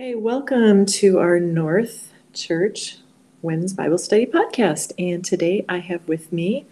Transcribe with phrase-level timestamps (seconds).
[0.00, 2.96] Okay, welcome to our North Church
[3.42, 4.92] Women's Bible Study podcast.
[4.98, 6.64] And today I have with me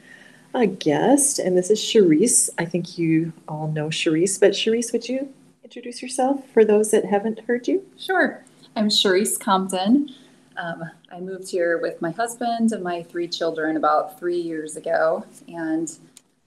[0.54, 2.48] a guest, and this is Charisse.
[2.56, 5.30] I think you all know Charisse, but Charisse, would you
[5.62, 7.84] introduce yourself for those that haven't heard you?
[7.98, 8.42] Sure.
[8.74, 10.08] I'm Charisse Compton.
[10.56, 15.22] Um, I moved here with my husband and my three children about three years ago,
[15.48, 15.98] and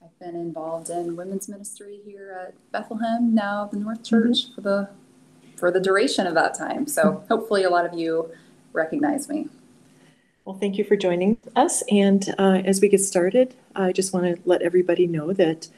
[0.02, 4.54] I've been involved in women's ministry here at Bethlehem, now the North Church, mm-hmm.
[4.56, 4.88] for the
[5.62, 6.88] for the duration of that time.
[6.88, 8.28] So hopefully, a lot of you
[8.72, 9.46] recognize me.
[10.44, 11.84] Well, thank you for joining us.
[11.88, 15.68] And uh, as we get started, I just want to let everybody know that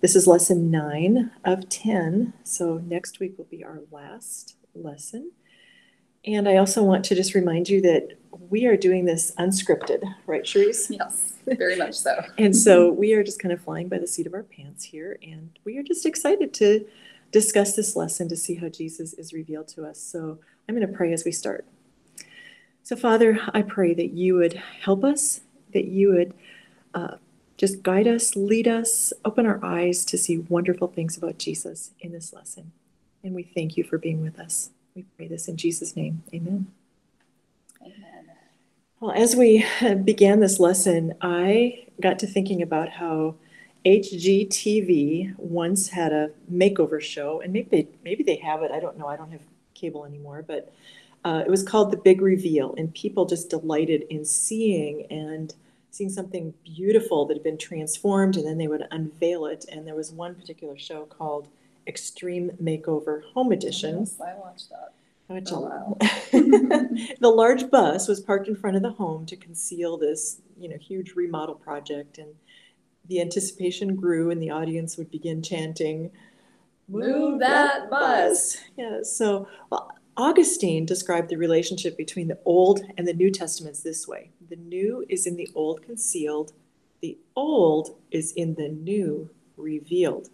[0.00, 2.32] this is lesson nine of 10.
[2.42, 5.30] So next week will be our last lesson.
[6.24, 8.18] And I also want to just remind you that
[8.50, 10.90] we are doing this unscripted, right, Charisse?
[10.90, 12.24] Yes, very much so.
[12.38, 15.16] and so we are just kind of flying by the seat of our pants here.
[15.22, 16.84] And we are just excited to
[17.30, 20.00] discuss this lesson to see how Jesus is revealed to us.
[20.00, 20.38] So
[20.68, 21.66] I'm going to pray as we start.
[22.82, 25.42] So, Father, I pray that you would help us,
[25.74, 26.32] that you would
[26.94, 27.16] uh,
[27.58, 32.12] just guide us, lead us, open our eyes to see wonderful things about Jesus in
[32.12, 32.72] this lesson.
[33.22, 34.70] And we thank you for being with us.
[34.94, 36.22] We pray this in Jesus' name.
[36.32, 36.68] Amen.
[37.82, 38.30] Amen.
[39.00, 39.66] Well, as we
[40.04, 43.34] began this lesson, I got to thinking about how
[43.84, 48.70] HGTV once had a makeover show, and maybe they, maybe they have it.
[48.70, 49.06] I don't know.
[49.06, 49.42] I don't have
[49.74, 50.72] cable anymore, but
[51.24, 55.54] uh, it was called The Big Reveal, and people just delighted in seeing and
[55.90, 59.64] seeing something beautiful that had been transformed, and then they would unveil it.
[59.70, 61.48] And there was one particular show called
[61.86, 64.00] Extreme Makeover Home Edition.
[64.00, 64.92] Yes, I watched that.
[65.28, 65.96] Which oh, wow.
[67.20, 70.76] the large bus was parked in front of the home to conceal this, you know,
[70.78, 72.34] huge remodel project, and
[73.08, 76.10] the anticipation grew and the audience would begin chanting,
[76.88, 78.56] Move that bus.
[78.76, 84.08] Yeah, so well, Augustine described the relationship between the Old and the New Testaments this
[84.08, 86.52] way the new is in the Old concealed,
[87.00, 90.28] the old is in the new revealed.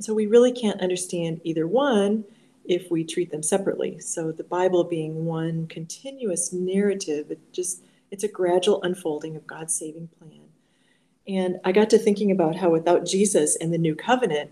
[0.00, 2.24] So we really can't understand either one
[2.64, 3.98] if we treat them separately.
[3.98, 9.74] So the Bible being one continuous narrative, it just it's a gradual unfolding of God's
[9.74, 10.47] saving plan.
[11.28, 14.50] And I got to thinking about how without Jesus and the new covenant,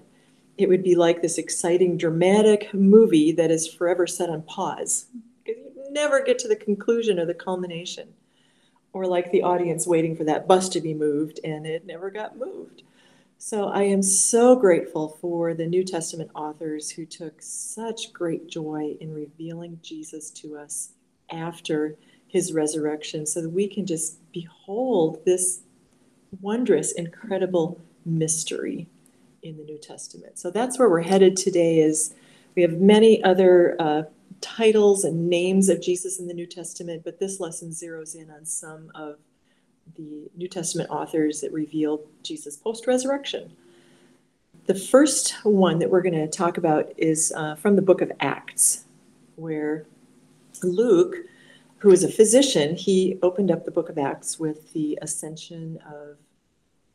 [0.59, 5.07] it would be like this exciting, dramatic movie that is forever set on pause.
[5.45, 8.13] Because you never get to the conclusion or the culmination.
[8.93, 12.39] Or like the audience waiting for that bus to be moved and it never got
[12.39, 12.83] moved.
[13.39, 18.97] So I am so grateful for the New Testament authors who took such great joy
[18.99, 20.93] in revealing Jesus to us
[21.31, 25.61] after his resurrection so that we can just behold this
[26.41, 28.89] wondrous, incredible mystery
[29.43, 30.39] in the New Testament.
[30.39, 31.81] So that's where we're headed today.
[31.81, 32.15] Is
[32.55, 34.03] we have many other uh,
[34.41, 38.45] titles and names of Jesus in the New Testament, but this lesson zeroes in on
[38.45, 39.17] some of
[39.97, 43.53] the New Testament authors that reveal Jesus post resurrection.
[44.67, 48.11] The first one that we're going to talk about is uh, from the book of
[48.19, 48.85] Acts,
[49.37, 49.87] where
[50.63, 51.17] Luke
[51.79, 56.17] who is a physician, he opened up the book of Acts with the ascension of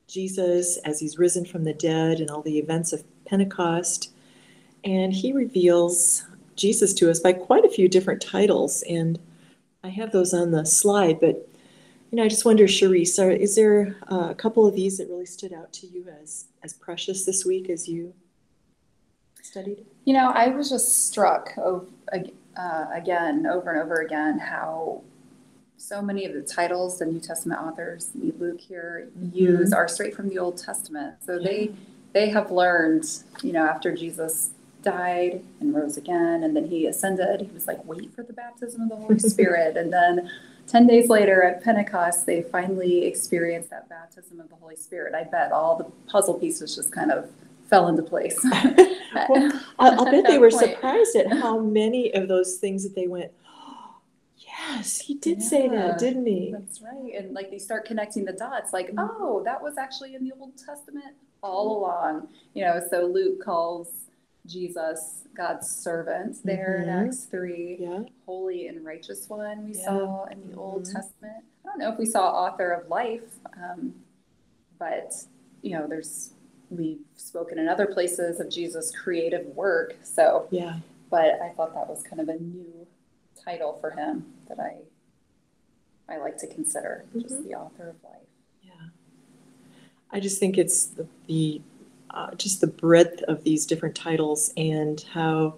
[0.07, 4.11] Jesus as he's risen from the dead and all the events of Pentecost.
[4.83, 6.25] And he reveals
[6.55, 8.83] Jesus to us by quite a few different titles.
[8.89, 9.19] And
[9.83, 11.47] I have those on the slide, but
[12.11, 15.07] you know, I just wonder, Charisse, are, is there uh, a couple of these that
[15.07, 18.13] really stood out to you as as precious this week as you
[19.41, 19.85] studied?
[20.03, 21.89] You know, I was just struck of,
[22.61, 25.01] uh, again, over and over again, how
[25.77, 29.35] so many of the titles the New Testament authors, Luke here, mm-hmm.
[29.35, 31.15] use are straight from the Old Testament.
[31.25, 31.47] So yeah.
[31.47, 31.71] they
[32.13, 33.05] they have learned,
[33.41, 34.51] you know, after Jesus
[34.83, 38.81] died and rose again, and then he ascended, he was like, wait for the baptism
[38.81, 40.29] of the Holy Spirit, and then.
[40.67, 45.13] 10 days later at Pentecost, they finally experienced that baptism of the Holy Spirit.
[45.13, 47.29] I bet all the puzzle pieces just kind of
[47.71, 48.39] fell into place.
[49.29, 50.73] well, I'll, bet they were point.
[50.73, 53.95] surprised at how many of those things that they went, oh,
[54.37, 56.51] yes, he did yeah, say that, didn't he?
[56.51, 57.13] That's right.
[57.17, 58.99] And like they start connecting the dots, like, mm-hmm.
[58.99, 62.27] oh, that was actually in the Old Testament all along.
[62.53, 63.87] You know, so Luke calls
[64.45, 66.89] Jesus God's servant there mm-hmm.
[66.89, 67.99] in Acts 3, yeah.
[68.25, 69.85] holy and righteous one we yeah.
[69.85, 70.59] saw in the mm-hmm.
[70.59, 71.45] Old Testament.
[71.63, 73.93] I don't know if we saw author of life, um,
[74.77, 75.13] but
[75.61, 76.31] you know, there's
[76.71, 79.95] we've spoken in other places of Jesus' creative work.
[80.03, 80.77] So, yeah.
[81.09, 82.87] But I thought that was kind of a new
[83.43, 84.77] title for him that I
[86.11, 87.21] I like to consider, mm-hmm.
[87.21, 88.27] just the author of life.
[88.63, 88.89] Yeah.
[90.11, 91.61] I just think it's the, the
[92.09, 95.55] uh, just the breadth of these different titles and how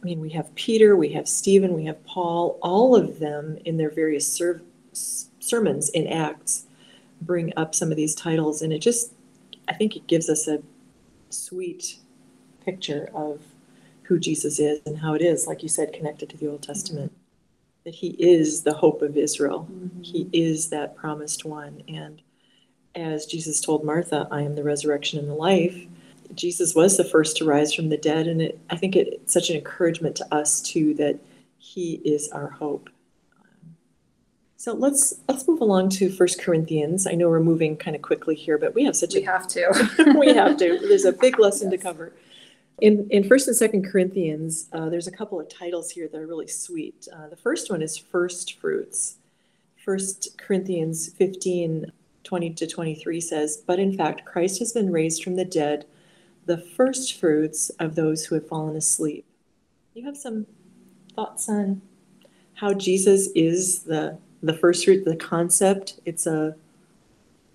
[0.00, 3.76] I mean, we have Peter, we have Stephen, we have Paul, all of them in
[3.76, 4.62] their various ser-
[4.92, 6.66] sermons in Acts
[7.22, 9.12] bring up some of these titles, and it just,
[9.68, 10.62] I think it gives us a
[11.30, 11.96] sweet
[12.64, 13.40] picture of
[14.02, 17.12] who Jesus is and how it is, like you said, connected to the Old Testament.
[17.84, 20.02] That he is the hope of Israel, Mm-hmm.
[20.02, 21.82] he is that promised one.
[21.88, 22.22] And
[22.94, 25.86] as Jesus told Martha, I am the resurrection and the life,
[26.34, 28.26] Jesus was the first to rise from the dead.
[28.26, 31.18] And it, I think it, it's such an encouragement to us, too, that
[31.58, 32.90] he is our hope.
[34.56, 37.06] So let's let's move along to First Corinthians.
[37.06, 39.46] I know we're moving kind of quickly here, but we have such We a have
[39.48, 40.14] to.
[40.18, 40.78] we have to.
[40.78, 42.14] There's a big lesson to cover.
[42.80, 46.26] In in First and Second Corinthians, uh, there's a couple of titles here that are
[46.26, 47.06] really sweet.
[47.14, 49.16] Uh, the first one is first fruits.
[49.76, 51.92] First Corinthians 15,
[52.24, 55.86] 20 to 23 says, But in fact, Christ has been raised from the dead,
[56.46, 59.24] the first fruits of those who have fallen asleep.
[59.94, 60.46] You have some
[61.14, 61.82] thoughts on
[62.54, 66.00] how Jesus is the the first fruit, the concept?
[66.04, 66.54] It's a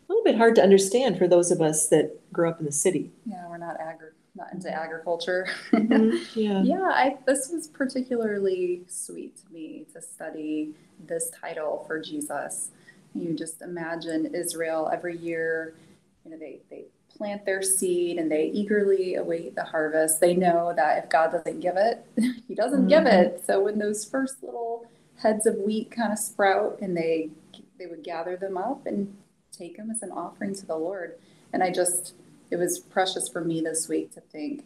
[0.08, 3.12] little bit hard to understand for those of us that grew up in the city.
[3.26, 5.48] Yeah, we're not agri- not into agriculture.
[5.72, 6.18] Mm-hmm.
[6.40, 6.62] Yeah.
[6.64, 10.74] Yeah, I, this was particularly sweet to me to study
[11.06, 12.70] this title for Jesus.
[13.14, 15.76] You just imagine Israel every year,
[16.24, 20.22] you know, they, they plant their seed and they eagerly await the harvest.
[20.22, 22.06] They know that if God doesn't give it,
[22.48, 23.36] He doesn't give mm-hmm.
[23.36, 23.44] it.
[23.46, 24.86] So when those first little
[25.22, 27.30] heads of wheat kind of sprout and they
[27.78, 29.14] they would gather them up and
[29.52, 31.16] take them as an offering to the Lord.
[31.54, 32.14] And I just
[32.50, 34.66] it was precious for me this week to think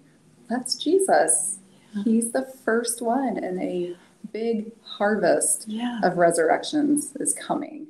[0.50, 1.60] that's Jesus.
[2.04, 3.96] He's the first one, and a
[4.34, 6.02] big harvest Yeah.
[6.04, 7.88] of resurrections is coming.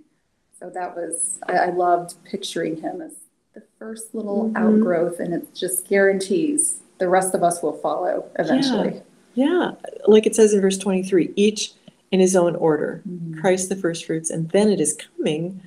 [0.60, 3.14] So that was, I, I loved picturing him as
[3.56, 4.58] the first little Mhm.
[4.58, 9.02] outgrowth, and it just guarantees the rest of us will follow eventually.
[9.34, 9.72] Yeah.
[10.08, 11.74] Like it says in verse 23 each
[12.16, 13.02] in his own order.
[13.06, 13.42] Mhm.
[13.42, 15.60] Christ the first fruits, and then it is coming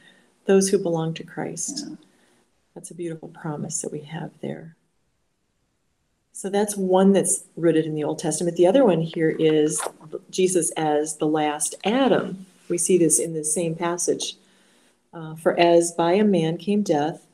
[0.47, 1.85] those who belong to Christ.
[1.87, 1.97] Yeah.
[2.75, 4.75] That's a beautiful promise that we have there.
[6.33, 8.56] So that's one that's rooted in the Old Testament.
[8.56, 9.79] The other one here is
[10.31, 12.47] Jesus as the last Adam.
[12.71, 14.37] We see this in the same passage.
[15.12, 17.27] Uh, For as by a man came death,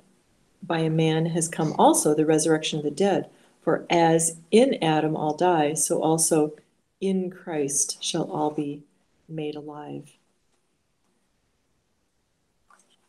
[0.61, 3.29] by a man has come also the resurrection of the dead.
[3.63, 6.55] For as in Adam all die, so also
[7.01, 8.83] in Christ shall all be
[9.29, 10.11] made alive.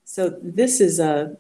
[0.04, 1.36] So this is a,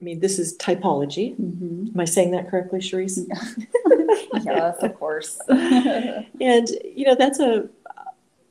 [0.00, 1.34] I mean, this is typology.
[1.36, 1.94] Mhm.
[1.94, 3.26] Am I saying that correctly, Charisse?
[4.44, 5.40] yes, of course.
[5.48, 7.68] And, you know, that's a,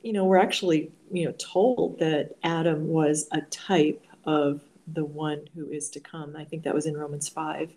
[0.02, 4.62] you know, we're actually, you know, told that Adam was a type of
[4.94, 6.36] the one who is to come.
[6.36, 7.70] I think that was in Romans 5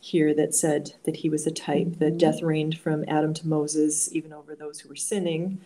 [0.00, 2.18] here that said that he was a type, that Mhm.
[2.18, 5.60] death reigned from Adam to Moses, even over those who were sinning.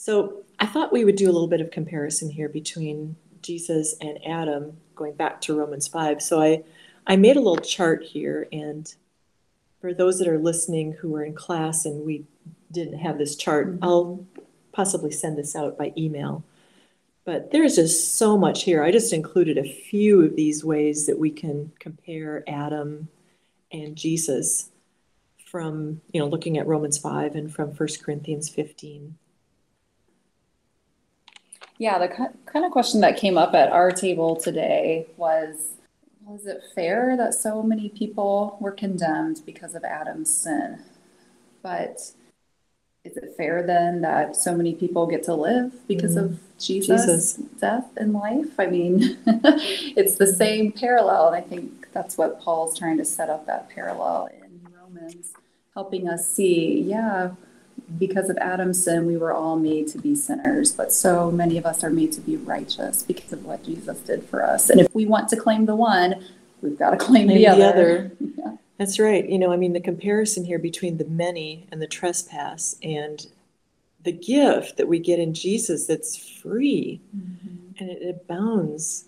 [0.00, 4.24] So I thought we would do a little bit of comparison here between Jesus and
[4.24, 6.22] Adam, going back to Romans 5.
[6.22, 6.62] So I,
[7.08, 8.94] I made a little chart here, and
[9.80, 12.24] for those that are listening who were in class and we
[12.70, 13.78] didn't have this chart, Mhm.
[13.82, 14.24] I'll
[14.70, 16.44] possibly send this out by email.
[17.24, 18.84] But there's just so much here.
[18.84, 23.08] I just included a few of these ways that we can compare Adam
[23.72, 24.70] and Jesus
[25.44, 29.16] from, you know, looking at Romans 5 and from 1 Corinthians 15.
[31.78, 35.74] Yeah, the kind of question that came up at our table today was
[36.26, 40.80] Was it fair that so many people were condemned because of Adam's sin?
[41.62, 42.12] But
[43.04, 46.24] is it fair then that so many people get to live because mm.
[46.24, 47.34] of Jesus', Jesus.
[47.60, 48.58] death and life?
[48.58, 51.28] I mean, it's the same parallel.
[51.28, 55.32] And I think that's what Paul's trying to set up that parallel in Romans,
[55.74, 57.30] helping us see, yeah,
[57.98, 61.64] because of Adam's sin, we were all made to be sinners, but so many of
[61.64, 64.68] us are made to be righteous because of what Jesus did for us.
[64.68, 66.22] And if we want to claim the one,
[66.60, 67.66] we've got to claim Claim the the other.
[67.68, 68.10] other.
[68.38, 68.56] Yeah.
[68.76, 69.28] That's right.
[69.28, 73.26] You know, I mean, the comparison here between the many and the trespass and
[74.04, 77.00] the gift that we get in Jesus that's free
[77.80, 79.06] and it abounds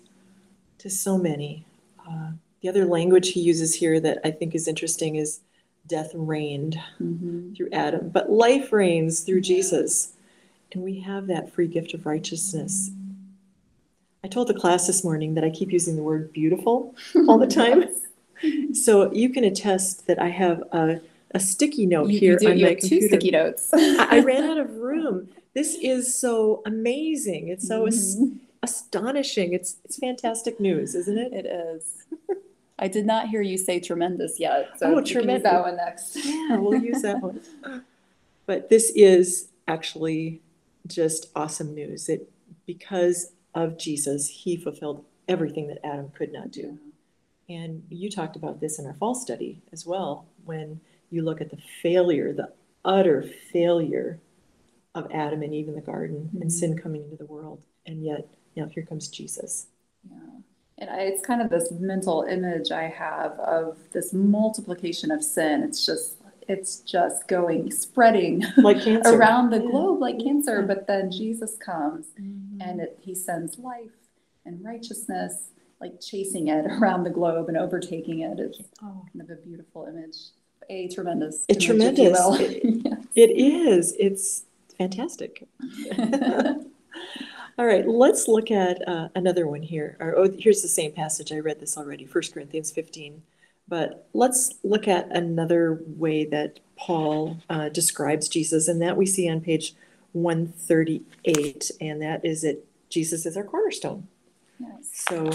[0.79, 1.65] to so many.
[2.05, 5.39] Uh, the other language he uses here that I think is interesting is
[5.87, 7.55] death reigned Mhm.
[7.55, 10.13] through Adam, but life reigns through Jesus.
[10.73, 12.91] And we have that free gift of righteousness.
[14.23, 16.95] I told the class this morning that I keep using the word beautiful
[17.27, 17.85] all the time.
[18.73, 20.99] So you can attest that I have a,
[21.35, 23.69] a sticky note You, here you do, on you my have two sticky notes.
[23.71, 25.29] I, I ran out of room.
[25.53, 27.49] This is so amazing.
[27.49, 28.37] It's so as- Mhm.
[28.63, 29.53] astonishing.
[29.53, 31.33] It's it's fantastic news, isn't it?
[31.33, 32.05] It is.
[32.81, 35.43] I did not hear you say tremendous yet, so Oh, you can use tremendous.
[35.43, 36.15] that one next.
[36.25, 37.39] Yeah, we'll use that one.
[38.47, 40.41] But this is actually
[40.87, 42.09] just awesome news.
[42.09, 42.29] It
[42.65, 46.77] because of Jesus, he fulfilled everything that Adam could not do.
[47.47, 50.79] And you talked about this in our fall study as well, when
[51.11, 52.51] you look at the failure, the
[52.83, 53.21] utter
[53.51, 54.19] failure
[54.95, 56.41] of Adam and Eve in the garden Mhm.
[56.41, 57.61] and sin coming into the world.
[57.85, 59.67] And yet, you know, here comes Jesus.
[60.81, 65.61] And I, it's kind of this mental image I have of this multiplication of sin.
[65.63, 69.15] It's just it's just going spreading Like cancer.
[69.15, 70.63] around the globe like cancer.
[70.63, 72.57] But then Jesus comes Mhm.
[72.61, 73.91] and it, he sends life
[74.43, 78.39] and righteousness, like chasing it around the globe and overtaking it.
[78.39, 80.17] It's Oh, kind of a beautiful image,
[80.67, 82.19] a tremendous, A image, tremendous.
[82.39, 83.93] It- it is.
[83.99, 84.43] It's
[84.79, 85.47] fantastic.
[87.61, 89.95] All right, let's look at uh, another one here.
[89.99, 91.31] Or, oh, here's the same passage.
[91.31, 93.21] I read this already, 1 Corinthians 15.
[93.67, 99.29] But let's look at another way that Paul uh, describes Jesus, and that we see
[99.29, 99.75] on page
[100.13, 104.07] 138, and that is that Jesus is our cornerstone.
[104.59, 104.89] yes.
[104.93, 105.29] So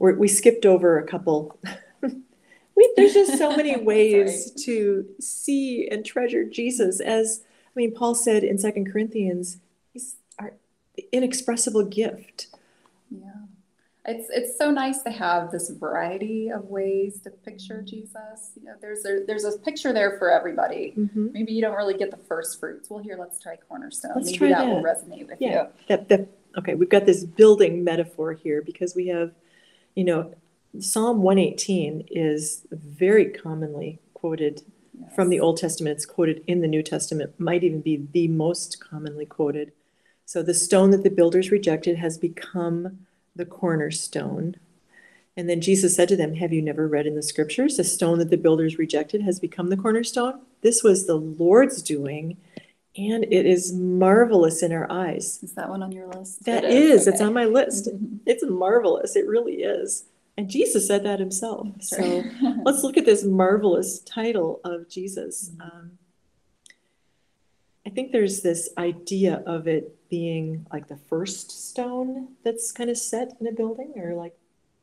[0.00, 1.60] we're, we skipped over a couple.
[2.02, 6.98] we, there's just so many ways to see and treasure Jesus.
[6.98, 9.58] As I mean, Paul said in Second Corinthians,
[11.12, 12.48] inexpressible gift.
[13.10, 13.28] Yeah.
[14.04, 18.50] It's it's so nice to have this variety of ways to picture Jesus.
[18.56, 20.92] You know, there's a there's a picture there for everybody.
[20.98, 21.32] Mhm.
[21.32, 22.90] Maybe you don't really get the first fruits.
[22.90, 24.12] Well, here, let's try cornerstone.
[24.16, 25.68] Let's Maybe try that, will resonate with Yeah.
[25.86, 26.26] That, that,
[26.58, 29.30] okay, we've got this building metaphor here because we have,
[29.94, 30.34] you know,
[30.80, 34.62] Psalm 118 is very commonly quoted
[34.98, 35.06] you.
[35.14, 35.94] from the Old Testament.
[35.96, 39.70] It's quoted in the New Testament, might even be the most commonly quoted.
[40.24, 44.56] So the stone that the builders rejected has become the cornerstone.
[45.36, 48.18] And then Jesus said to them, Have you never read in the scriptures, the stone
[48.18, 50.40] that the builders rejected has become the cornerstone?
[50.60, 52.36] This was the Lord's doing,
[52.96, 55.38] and it is marvelous in our eyes.
[55.42, 56.44] Is that one on your list?
[56.44, 57.24] That It is, it's okay.
[57.24, 57.86] on my list.
[57.86, 58.18] Mhm.
[58.26, 59.16] It's marvelous.
[59.16, 60.04] It really is.
[60.36, 61.68] And Jesus said that himself.
[61.80, 62.22] So
[62.64, 65.50] let's look at this marvelous title of Jesus.
[65.56, 65.60] Mhm.
[65.62, 65.90] Um,
[67.86, 72.98] I think there's this idea of it being like the first stone that's kind of
[72.98, 74.36] set in a building, or like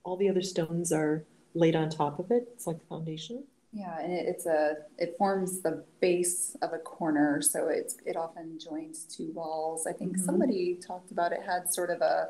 [0.03, 2.47] all the other stones are laid on top of it.
[2.55, 3.43] It's like the foundation.
[3.71, 8.15] Yeah, and it, it's a it forms the base of a corner, so it's it
[8.17, 9.85] often joins two walls.
[9.85, 10.25] I think Mhm.
[10.25, 12.29] somebody talked about it had sort of a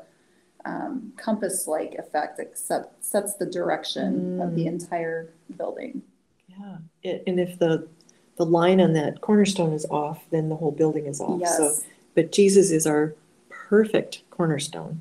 [0.66, 4.74] um, compass-like effect, except sets the direction of the Mm.
[4.74, 6.02] entire building.
[6.48, 6.76] Yeah.
[7.02, 7.88] It, and if the
[8.36, 11.40] the line on that cornerstone is off, then the whole building is off.
[11.46, 11.84] So Yes,
[12.20, 13.14] but Jesus is our
[13.48, 15.00] perfect cornerstone.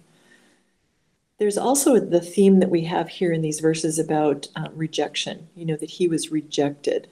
[1.38, 5.66] There's also the theme that we have here in these verses about um, rejection, you
[5.66, 7.10] know, that he was rejected.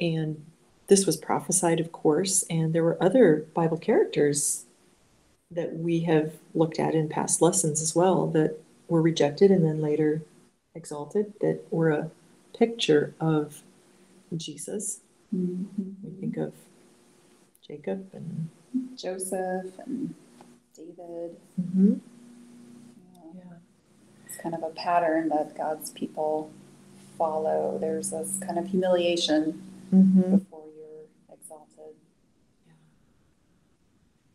[0.00, 0.44] And
[0.88, 4.64] this was prophesied, of course, and there were other Bible characters
[5.52, 8.58] that we have looked at in past lessons as well that
[8.88, 10.22] were rejected and then later
[10.74, 12.10] exalted, that were a
[12.58, 13.62] picture of
[14.36, 15.02] Jesus.
[15.32, 15.94] Mhm.
[16.02, 16.52] We think of
[17.64, 18.48] Jacob and.
[18.96, 20.14] Joseph and
[20.76, 21.36] David.
[21.60, 22.00] Mhm.
[23.14, 23.20] Yeah.
[23.34, 23.56] Yeah.
[24.26, 26.50] It's kind of a pattern that God's people
[27.18, 27.78] follow.
[27.78, 29.62] There's this kind of humiliation
[29.92, 30.30] Mhm.
[30.30, 31.94] before you're exalted.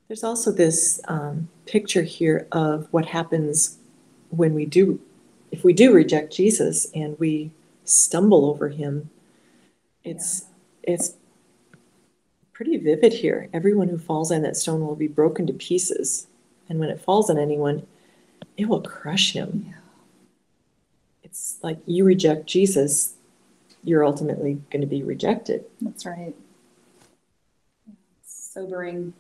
[0.08, 3.77] There's also this um, picture here of what happens
[4.30, 5.00] when we do,
[5.51, 7.51] if we do reject Jesus and we
[7.86, 9.10] stumble over him.
[10.04, 10.46] It's
[10.84, 11.15] it's
[12.55, 13.50] pretty vivid here.
[13.53, 16.27] Everyone who falls on that stone will be broken to pieces,
[16.69, 17.85] and when it falls on anyone,
[18.55, 19.65] it will crush him.
[19.67, 19.74] Yeah.
[21.25, 23.15] It's like you reject Jesus,
[23.83, 25.65] you're ultimately going to be rejected.
[25.81, 26.33] That's right.
[28.25, 29.13] Sobering.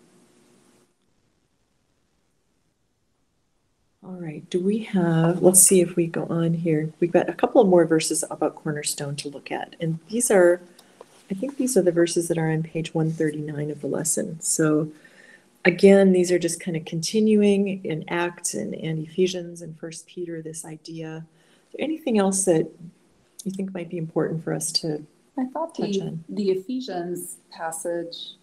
[4.01, 6.93] All right, do we have, let's see if we go on here.
[7.01, 9.75] We've got a couple of more verses about Cornerstone to look at.
[9.81, 10.61] And these are,
[11.29, 14.39] I think these are the verses that are on page 139 of the lesson.
[14.41, 14.91] So
[15.63, 20.41] again, these are just kind of continuing in Acts and, and Ephesians and First Peter,
[20.41, 21.25] this idea.
[21.67, 22.69] Is there anything else that
[23.43, 25.05] you think might be important for us to,
[25.37, 28.33] I thought the, the Ephesians passage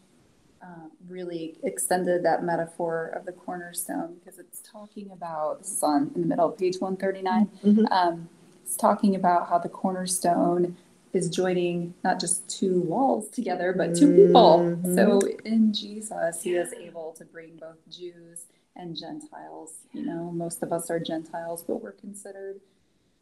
[0.62, 6.10] uh, really extended that metaphor of the cornerstone because it's talking about this is on
[6.14, 7.48] in the middle of page 139.
[7.64, 7.90] Mhm.
[7.90, 8.28] Um,
[8.64, 10.76] it's talking about how the cornerstone
[11.12, 14.58] is joining not just two walls together, but two people.
[14.60, 14.94] Mhm.
[14.94, 19.74] So in Jesus, he is able to bring both Jews and Gentiles.
[19.92, 22.60] You know, most of us are Gentiles, but we're considered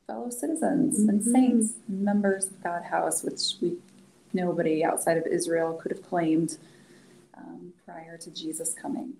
[0.06, 1.32] fellow citizens and Mhm.
[1.32, 3.78] saints, members of God's house, which we
[4.32, 6.58] nobody outside of Israel could have claimed.
[7.90, 9.14] prior to Jesus coming.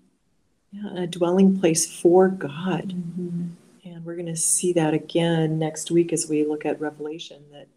[0.71, 2.93] Yeah, a dwelling place for God.
[2.93, 3.47] Mm-hmm.
[3.83, 7.67] And we're going to see that again next week as we look at Revelation that,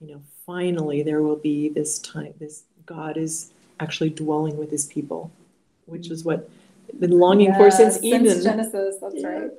[0.00, 4.84] you know, finally there will be this time, this God is actually dwelling with his
[4.86, 5.30] people,
[5.86, 6.50] which is what
[6.92, 8.24] I've been longing for since Eden.
[8.42, 9.28] Genesis, that's Yeah.
[9.28, 9.50] right.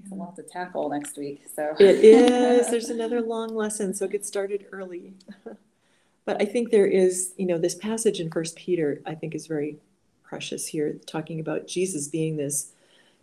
[0.00, 1.74] It's a lot to tackle next week, so.
[1.80, 2.70] It is.
[2.70, 5.14] There's another long lesson, so get started early.
[6.24, 9.48] But I think there is, you know, this passage in First Peter, I think is
[9.48, 9.78] very
[10.22, 12.70] precious here, talking about Jesus being this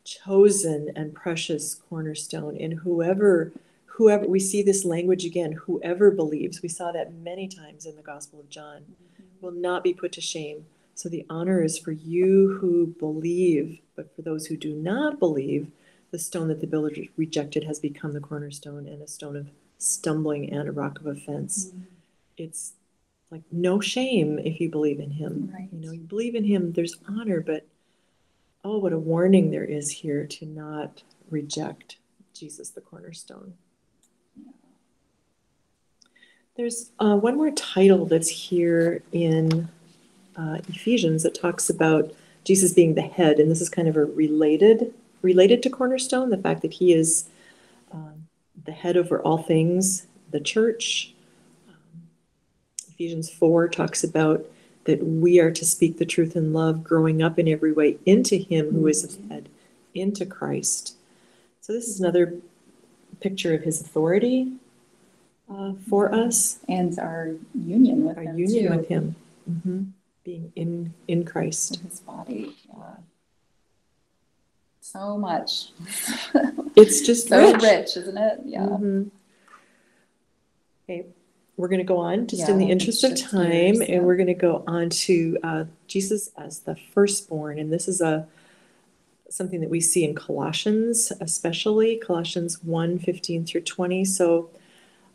[0.04, 2.58] chosen and precious cornerstone.
[2.58, 3.54] And whoever,
[4.00, 8.01] whoever, we see this language again, whoever believes, we saw that many times in the
[8.01, 9.24] Gospel of John, mm-hmm.
[9.41, 10.65] will not be put to shame.
[10.96, 15.70] So the honor is for you who believe, but for those who do not believe,
[16.12, 20.50] the stone that the builder rejected has become the cornerstone and a stone of stumbling
[20.50, 21.65] and a rock of offense.
[21.65, 21.84] Mm-hmm.
[22.38, 22.72] It's
[23.29, 25.51] like no shame if you believe in him.
[25.53, 25.68] Right.
[25.74, 27.68] You know, you believe in him, there's honor, but
[28.63, 31.98] oh, what a warning there is here to not reject
[32.34, 33.56] Jesus, the cornerstone.
[36.60, 39.70] There's uh, one more title that's here in
[40.36, 42.12] uh, Ephesians that talks about
[42.44, 46.38] Jesus being the head, and this is kind of a related related to cornerstone, the
[46.38, 47.30] fact that he is
[47.94, 48.28] um,
[48.66, 51.13] the head over all things, the church.
[51.70, 52.10] Um,
[52.89, 54.46] Ephesians 4 talks about
[54.84, 58.36] that we are to speak the truth in love, growing up in every way into
[58.36, 59.48] him who is the head,
[59.96, 60.98] into Christ.
[61.62, 62.34] So, this is another
[63.22, 64.60] picture of his authority
[65.50, 69.15] uh, for us, And our union with our him union too, with him,
[69.63, 69.84] hmm
[70.24, 71.79] being in, in Christ.
[71.82, 72.56] with his body.
[72.70, 72.84] Yeah.
[74.82, 75.70] So much.
[76.75, 77.62] It's just so rich.
[77.63, 77.98] rich.
[77.98, 78.39] isn't it?
[78.46, 78.62] Yeah.
[78.65, 79.10] Mhm.
[80.84, 81.06] Okay,
[81.58, 84.00] we're going to go on just in the interest of time, gears, and yeah.
[84.00, 88.27] we're going to go on to uh, Jesus as the firstborn, and this is a
[89.29, 94.05] something that we see in Colossians, especially Colossians 1, 15 through 20.
[94.05, 94.50] So,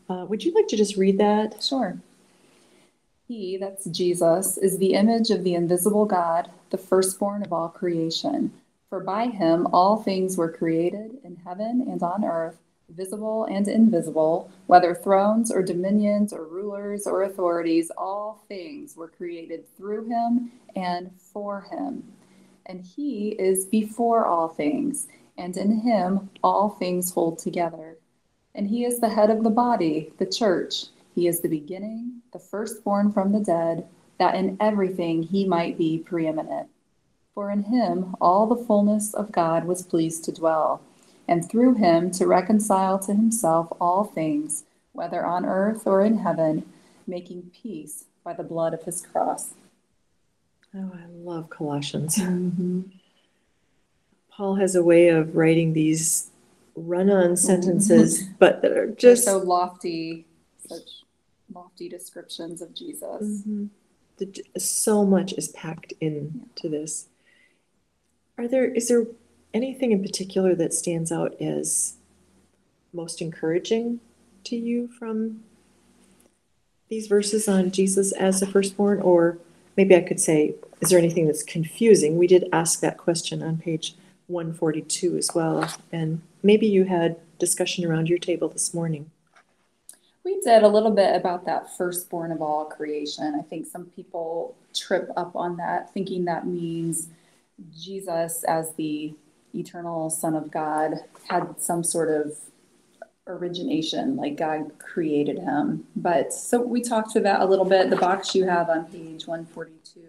[0.09, 1.63] uh, would you like to just read that?
[1.63, 1.99] Sure.
[3.27, 8.53] He, that's Jesus, is the image of the invisible God, the firstborn of all creation.
[8.91, 12.59] For by him all things were created in heaven and on earth,
[12.91, 19.65] visible and invisible, whether thrones or dominions or rulers or authorities, all things were created
[19.77, 22.05] through him and for him.
[22.67, 27.97] And he is before all things, and in him all things hold together.
[28.55, 30.87] And he is the head of the body, the church.
[31.15, 33.87] He is the beginning, the firstborn from the dead,
[34.19, 36.69] that in everything he might be preeminent.
[37.35, 40.83] For in him all the fullness of God was pleased to dwell,
[41.27, 46.65] and through him to reconcile to himself all things, whether on earth or in heaven,
[47.07, 49.55] making peace by the blood of his cross.
[50.77, 52.17] Oh, I love Colossians.
[52.17, 52.83] Mm-hmm.
[54.31, 56.31] Paul has a way of writing these
[56.77, 60.27] run on sentences, but that are just so lofty,
[60.69, 61.03] such
[61.53, 63.23] lofty descriptions of Jesus.
[63.23, 63.69] Mhm.
[64.17, 67.07] The- so much is packed into this.
[68.39, 69.07] Are there, is there
[69.53, 71.95] anything in particular that stands out as
[72.93, 74.01] most encouraging
[74.45, 75.43] to you from
[76.89, 79.01] these verses on Jesus as the firstborn?
[79.01, 79.39] Or
[79.77, 82.19] maybe I could say, is there anything that's confusing?
[82.19, 83.95] We did ask that question on page
[84.27, 85.69] 142 as well.
[85.93, 89.11] And maybe you had discussion around your table this morning.
[90.23, 93.35] We did a little bit about that firstborn of all creation.
[93.39, 97.09] I think some people trip up on that, thinking that means
[97.77, 99.15] Jesus, as the
[99.55, 102.39] eternal Son of God, had some sort of
[103.27, 105.87] origination, like God created him.
[105.97, 107.91] But so we talked to that a little bit.
[107.91, 110.01] The box you have on page 142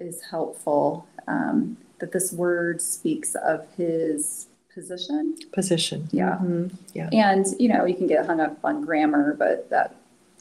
[0.00, 1.06] is helpful.
[1.26, 4.46] Um, that this word speaks of his
[4.80, 6.06] position Position.
[6.12, 6.38] Yeah.
[6.42, 6.70] Mhm.
[6.92, 7.08] Yeah.
[7.12, 9.94] and you know, you can get hung up on grammar, but that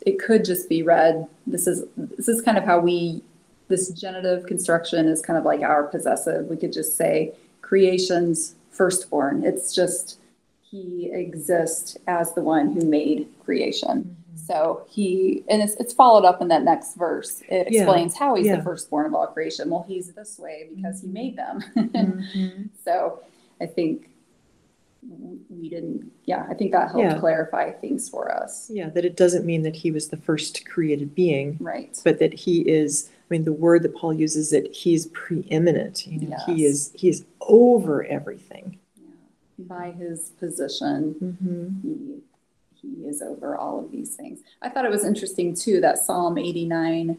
[0.06, 1.26] it could just be read.
[1.48, 3.24] This is this is kind of how we
[3.70, 6.48] this genitive construction is kind of like our possessive.
[6.48, 9.44] We could just say creation's firstborn.
[9.46, 10.20] It's just
[10.62, 14.18] he exists as the one who made creation.
[14.36, 17.42] So he and it's it's followed up in that next verse.
[17.48, 17.84] It Yeah.
[17.84, 18.58] explains how he's Yeah.
[18.58, 19.70] the firstborn of all creation.
[19.70, 21.64] Well, he's this way because he made them.
[21.76, 22.70] Mhm.
[22.84, 23.20] So
[23.62, 24.10] I think
[25.50, 27.20] we didn't, yeah, I think that helped Yeah.
[27.20, 28.70] clarify things for us.
[28.74, 32.00] Yeah, that it doesn't mean that he was the first created being, Right.
[32.04, 36.28] but that he is, I mean, the word that Paul uses that he's preeminent, you
[36.28, 36.72] know, he Yes.
[36.74, 38.78] is, he is over everything.
[38.98, 39.66] Yeah.
[39.66, 42.22] By his position, Mhm.
[42.82, 44.40] he, he is over all of these things.
[44.62, 47.18] I thought it was interesting too that Psalm 89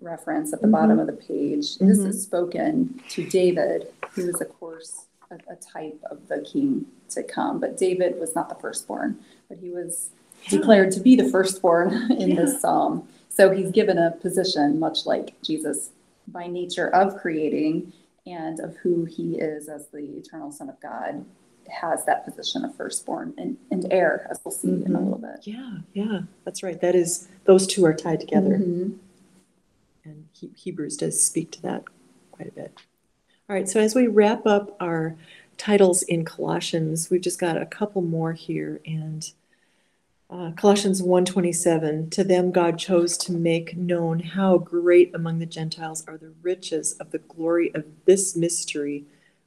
[0.00, 1.76] reference at the bottom of the page.
[1.78, 6.86] This is spoken to David, who is, of course, a, a type of the king
[7.10, 7.60] to come.
[7.60, 10.10] But David was not the firstborn, but he was
[10.48, 12.36] declared to be the firstborn in Yeah.
[12.36, 13.06] this psalm.
[13.28, 15.90] So he's given a position, much like Jesus,
[16.28, 17.92] by nature of creating
[18.26, 21.24] and of who he is as the eternal Son of God,
[21.68, 25.04] has that position of firstborn and, and heir, as we'll see in a Mhm.
[25.04, 25.40] little bit.
[25.46, 26.80] Yeah, yeah, that's right.
[26.80, 28.58] That is, those two are tied together.
[28.58, 28.98] Mhm.
[30.04, 31.84] And He- Hebrews does speak to that
[32.32, 32.72] quite a bit.
[33.50, 35.16] All right, so as we wrap up our
[35.58, 38.80] titles in Colossians, we've just got a couple more here.
[38.86, 39.28] And
[40.30, 46.04] uh, Colossians 1:27, to them God chose to make known how great among the Gentiles
[46.06, 49.04] are the riches of the glory of this mystery,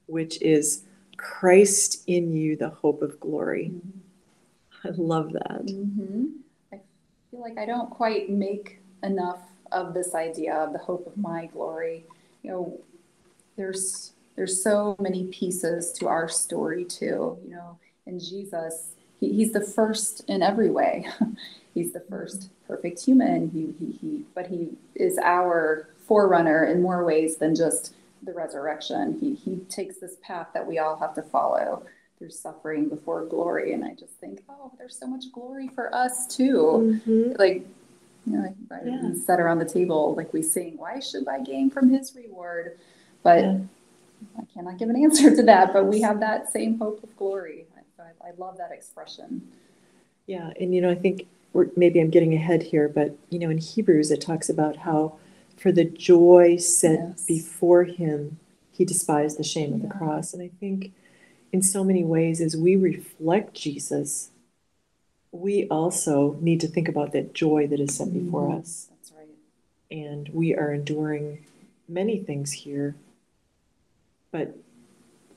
[0.07, 0.83] which is
[1.15, 3.71] Christ in you, the hope of glory.
[4.83, 5.61] I love that.
[5.69, 6.25] hmm
[6.73, 6.81] I
[7.31, 9.39] feel like I don't quite make enough
[9.71, 12.05] of this idea of the hope of my glory.
[12.41, 12.81] You know,
[13.55, 17.37] there's there's so many pieces to our story too.
[17.45, 18.89] You know, and Jesus,
[19.19, 21.05] he, he's the first in every way.
[21.73, 23.49] he's the first perfect human.
[23.51, 29.17] He, he, he, but he is our forerunner in more ways than just the resurrection.
[29.19, 31.83] He, he takes this path that we all have to follow
[32.17, 33.73] through suffering before glory.
[33.73, 37.01] And I just think, oh, there's so much glory for us too.
[37.05, 37.37] Mhm.
[37.37, 37.65] Like,
[38.25, 39.13] you know, like Yeah.
[39.25, 42.77] sat around the table, like we sing, why should I gain from his reward?
[43.23, 43.59] But Yeah.
[44.37, 47.65] I cannot give an answer to that, but we have that same hope of glory.
[47.99, 49.49] I, I, I love that expression.
[50.27, 53.49] Yeah, and you know, I think we're, maybe I'm getting ahead here, but you know,
[53.49, 55.17] in Hebrews it talks about how
[55.57, 57.25] for the joy set Yes.
[57.25, 58.39] before him,
[58.71, 60.33] he despised the shame of the cross.
[60.33, 60.93] And I think
[61.51, 64.29] in so many ways, as we reflect Jesus,
[65.31, 68.59] we also need to think about that joy that is set before Mhm.
[68.59, 68.87] us.
[68.89, 69.27] That's right.
[69.91, 71.45] And we are enduring
[71.87, 72.95] many things here,
[74.33, 74.57] but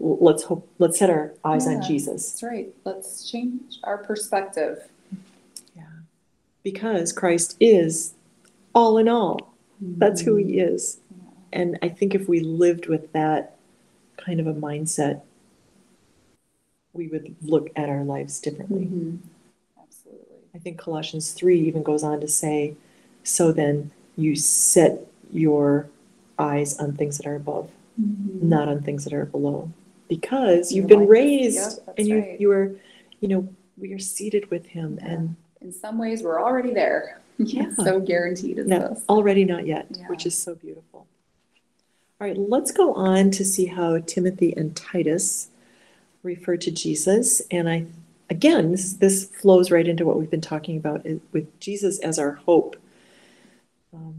[0.00, 2.32] let's hope, let's set our eyes on Jesus.
[2.32, 2.74] That's right.
[2.84, 4.88] Let's change our perspective.
[5.76, 5.84] Yeah.
[6.64, 8.14] Because Christ is
[8.74, 9.54] all in all.
[9.80, 10.98] That's who he is.
[11.10, 11.30] Yeah.
[11.52, 13.56] And I think if we lived with that
[14.16, 15.20] kind of a mindset,
[16.94, 18.86] we would look at our lives differently.
[18.86, 19.18] Mhm.
[19.78, 20.36] Absolutely.
[20.54, 22.74] I think Colossians 3 even goes on to say,
[23.22, 25.88] so then you set your
[26.38, 28.42] eyes on things that are above, Mhm.
[28.42, 29.70] not on things that are below.
[30.08, 32.40] Because you've been life- raised Yep, and you, right.
[32.40, 32.76] you are,
[33.20, 35.12] you know, we are seated with him Yeah.
[35.12, 37.20] and In some ways, we're already there.
[37.38, 37.74] Yeah.
[37.82, 39.04] so guaranteed is No, this.
[39.08, 40.06] already not yet, Yeah.
[40.08, 41.06] which is so beautiful.
[42.20, 45.48] All right, let's go on to see how Timothy and Titus
[46.22, 47.42] refer to Jesus.
[47.50, 47.86] And I,
[48.30, 52.32] again, this, this flows right into what we've been talking about with Jesus as our
[52.32, 52.76] hope.
[53.92, 54.14] Um,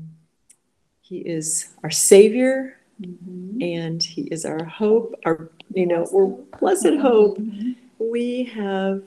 [1.01, 3.61] he is our Savior Mhm.
[3.63, 6.25] and He is our hope, our, you know, we're
[6.59, 7.37] blessed hope.
[7.37, 7.75] Mhm.
[7.99, 9.03] We have,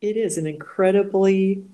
[0.00, 1.64] it is an incredibly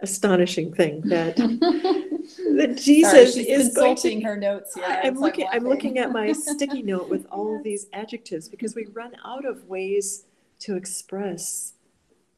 [0.00, 1.36] astonishing thing that
[2.56, 4.20] that Jesus Sorry, is going to.
[4.22, 4.84] her notes here.
[4.86, 5.46] I'm looking.
[5.50, 7.64] I'm looking at my sticky note with all of Yes.
[7.64, 10.24] these adjectives because we run out of ways
[10.60, 11.74] to express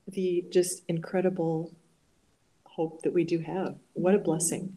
[0.08, 1.72] the just incredible
[2.64, 3.76] hope that we do have.
[3.94, 4.76] What a blessing!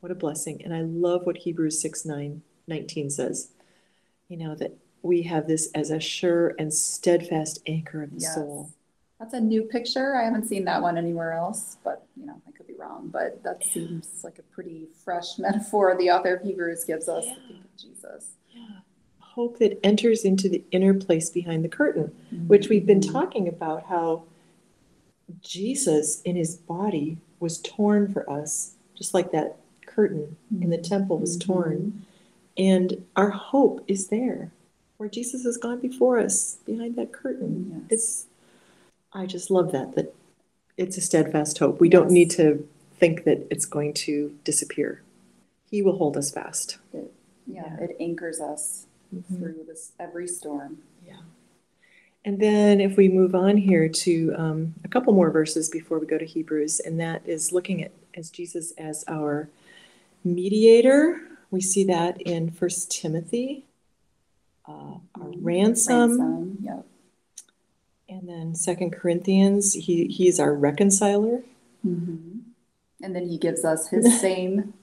[0.00, 0.62] What a blessing!
[0.64, 3.50] And I love what Hebrews six nine nineteen says.
[4.28, 8.34] You know that we have this as a sure and steadfast anchor of the Yes.
[8.34, 8.70] soul.
[9.18, 10.16] That's a new picture.
[10.16, 13.08] I haven't seen that one anywhere else, but you know, I could be wrong.
[13.12, 17.76] But that seems like a pretty fresh metaphor the author of Hebrews gives us of
[17.76, 18.30] Jesus.
[18.50, 18.62] Yeah.
[19.18, 22.12] Hope that enters into the inner place behind the curtain.
[22.32, 22.48] Mm-hmm.
[22.48, 24.24] which we've been talking about how
[25.40, 29.56] Jesus in his body was torn for us, just like that
[29.94, 32.04] curtain in the temple was torn.
[32.56, 34.50] And our hope is there,
[34.96, 37.70] where Jesus has gone before us behind that curtain.
[37.72, 37.90] Yes.
[37.90, 38.26] It's,
[39.12, 40.14] I just love that, that
[40.76, 41.80] it's a steadfast hope.
[41.80, 42.66] We don't need to
[42.98, 45.02] think that it's going to disappear.
[45.70, 46.78] He will hold us fast.
[46.92, 47.02] Yeah,
[47.46, 47.76] Yeah.
[47.80, 49.38] it anchors us Mhm.
[49.38, 50.78] through this every storm.
[51.06, 51.20] Yeah.
[52.24, 56.06] And then if we move on here to um, a couple more verses before we
[56.06, 59.48] go to Hebrews, and that is looking at as Jesus as our
[60.24, 61.20] mediator.
[61.50, 63.64] We see that in First Timothy,
[64.68, 66.86] uh, our ransom, Ransom, Yep.
[68.08, 69.72] and then Second Corinthians.
[69.74, 71.42] He he is our reconciler.
[71.82, 74.74] And then he gives us his same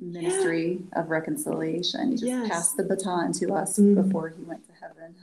[0.00, 2.08] ministry of reconciliation.
[2.10, 2.48] He just Yes.
[2.48, 3.94] passed the baton to us Mhm.
[4.04, 5.14] before he went to heaven.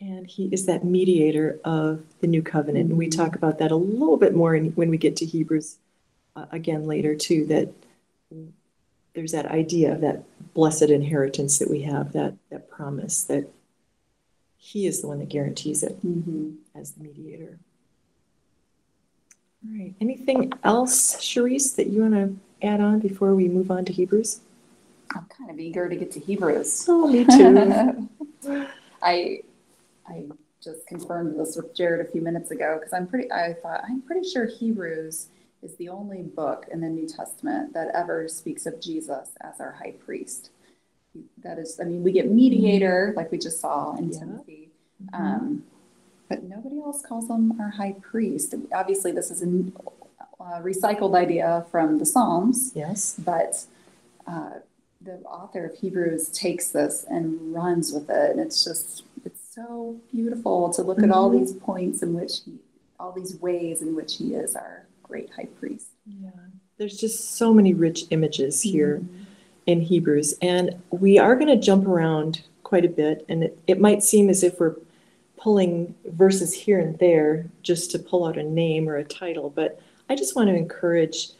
[0.00, 2.90] And he is that mediator of the new covenant.
[2.90, 3.16] And we Mhm.
[3.16, 5.78] talk about that a little bit more in, when we get to Hebrews
[6.36, 7.68] uh, again later too, that
[9.14, 10.22] there's that idea of that
[10.54, 13.46] blessed inheritance that we have, that, that promise that
[14.56, 16.56] he is the one that guarantees it Mhm.
[16.74, 17.58] as the mediator.
[19.64, 23.84] All right, anything else, Charisse, that you want to add on before we move on
[23.84, 24.40] to Hebrews?
[25.14, 26.86] I'm kind of eager to get to Hebrews.
[26.88, 28.08] Oh, me too.
[29.02, 29.42] I
[30.08, 30.24] I
[30.62, 34.00] just confirmed this with Jared a few minutes ago because I'm pretty I thought I'm
[34.02, 35.26] pretty sure Hebrews
[35.62, 39.72] is the only book in the New Testament that ever speaks of Jesus as our
[39.72, 40.50] high priest.
[41.42, 44.18] That is, I mean, we get mediator like we just saw in Yeah.
[44.18, 44.70] Timothy,
[45.12, 45.64] um,
[46.28, 48.54] but nobody else calls him our high priest.
[48.74, 49.46] Obviously, this is a
[50.40, 53.16] uh, recycled idea from the Psalms, Yes.
[53.24, 53.64] but
[54.26, 54.54] uh,
[55.00, 60.00] the author of Hebrews takes this and runs with it, and it's just it's so
[60.10, 61.38] beautiful to look at all Mhm.
[61.40, 62.58] these points in which he,
[62.98, 65.88] all these ways in which he is our great high priest.
[66.06, 66.30] Yeah.
[66.78, 68.70] There's just so many rich images mm-hmm.
[68.70, 69.02] here
[69.66, 73.78] in Hebrews, and we are going to jump around quite a bit, and it, it
[73.78, 74.76] might seem as if we're
[75.36, 79.80] pulling verses here and there just to pull out a name or a title, but
[80.08, 81.30] I just want to encourage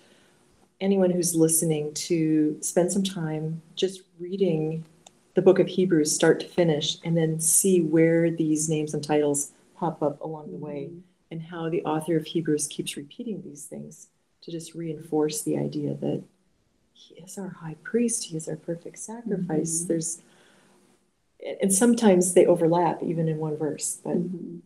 [0.80, 4.84] anyone who's listening to spend some time just reading
[5.34, 9.52] the book of Hebrews start to finish and then see where these names and titles
[9.76, 10.98] pop up along the way mm-hmm.
[11.32, 14.08] And how the author of Hebrews keeps repeating these things
[14.42, 16.22] to just reinforce the idea that
[16.92, 19.82] he is our high priest, he is our perfect sacrifice.
[19.82, 19.86] Mhm.
[19.88, 20.22] There's
[21.60, 24.60] and sometimes they overlap even in one verse, but Mhm.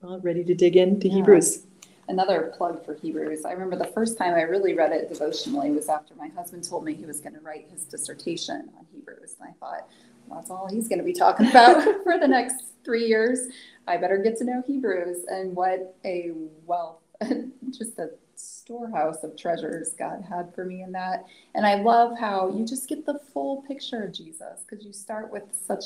[0.00, 1.16] well, ready to dig into Yeah.
[1.16, 1.66] Hebrews.
[2.08, 3.44] Another plug for Hebrews.
[3.44, 6.84] I remember the first time I really read it devotionally was after my husband told
[6.84, 9.36] me he was going to write his dissertation on Hebrews.
[9.40, 9.88] And I thought,
[10.26, 13.48] well, that's all he's going to be talking about for the next three years.
[13.90, 15.24] I better get to know Hebrews.
[15.28, 16.30] And what a
[16.64, 17.02] wealth,
[17.70, 21.24] just a storehouse of treasures God had for me in that.
[21.54, 25.30] And I love how you just get the full picture of Jesus because you start
[25.30, 25.84] with such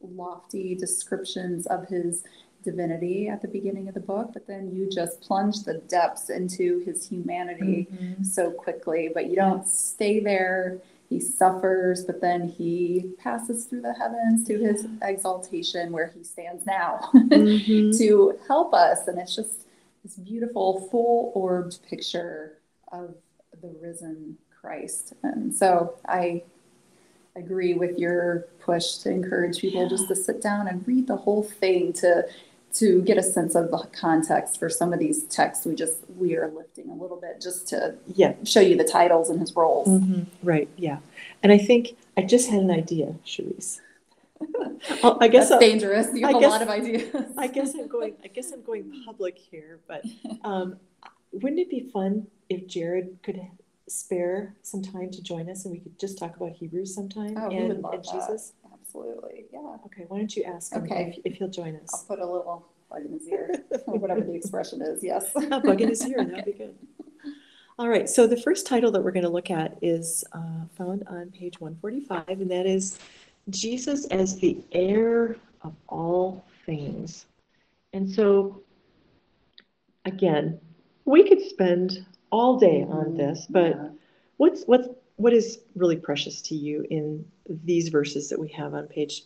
[0.00, 2.24] lofty descriptions of his
[2.64, 6.80] divinity at the beginning of the book, but then you just plunge the depths into
[6.80, 8.24] his humanity mm-hmm.
[8.24, 10.78] so quickly, but you don't stay there.
[11.08, 16.66] He suffers, but then he passes through the heavens to his exaltation where he stands
[16.66, 17.96] now Mhm.
[17.98, 19.06] to help us.
[19.06, 19.66] And it's just
[20.02, 22.58] this beautiful, full orbed picture
[22.92, 23.14] of
[23.62, 25.12] the risen Christ.
[25.22, 26.42] And so I
[27.36, 31.42] agree with your push to encourage people just to sit down and read the whole
[31.42, 32.26] thing to
[32.78, 36.36] to get a sense of the context for some of these texts we just we
[36.36, 39.88] are lifting a little bit just to Yeah, show you the titles and his roles.
[39.88, 40.26] mhm.
[40.42, 40.98] right, yeah.
[41.42, 43.14] And I think I just had an idea.
[45.02, 46.08] Well, I guess That's I'll- dangerous.
[46.14, 47.14] You I have a guess- lot of ideas.
[47.38, 48.14] I guess I'm going.
[48.22, 50.04] I guess I'm going public here, but
[50.44, 50.76] um,
[51.32, 53.40] wouldn't it be fun if Jared could
[53.88, 57.48] spare some time to join us and we could just talk about Hebrews sometime Oh,
[57.50, 58.04] and, and.
[58.04, 58.52] Jesus?
[59.00, 59.44] Absolutely.
[59.52, 59.76] Yeah.
[59.86, 61.14] Okay, why don't you ask him Okay.
[61.24, 61.88] if, if he'll join us?
[61.92, 63.50] I'll put a little bug in his ear
[63.86, 65.02] or whatever the expression is.
[65.02, 65.30] Yes.
[65.36, 66.74] A bug in his ear, that'd be good.
[67.78, 71.04] All right, so the first title that we're going to look at is uh, found
[71.08, 72.98] on page 145, and that is
[73.50, 77.26] Jesus as the heir of all things.
[77.92, 78.62] And so,
[80.06, 80.58] again,
[81.04, 83.88] we could spend all day on this, but Yeah.
[84.38, 88.86] what's what's what is really precious to you in these verses that we have on
[88.86, 89.22] page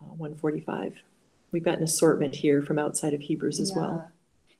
[0.00, 0.94] uh, 145?
[1.52, 4.10] We've got an assortment here from outside of Hebrews as well.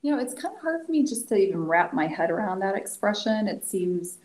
[0.01, 2.59] You know, it's kind of hard for me just to even wrap my head around
[2.59, 3.47] that expression.
[3.47, 4.17] It seems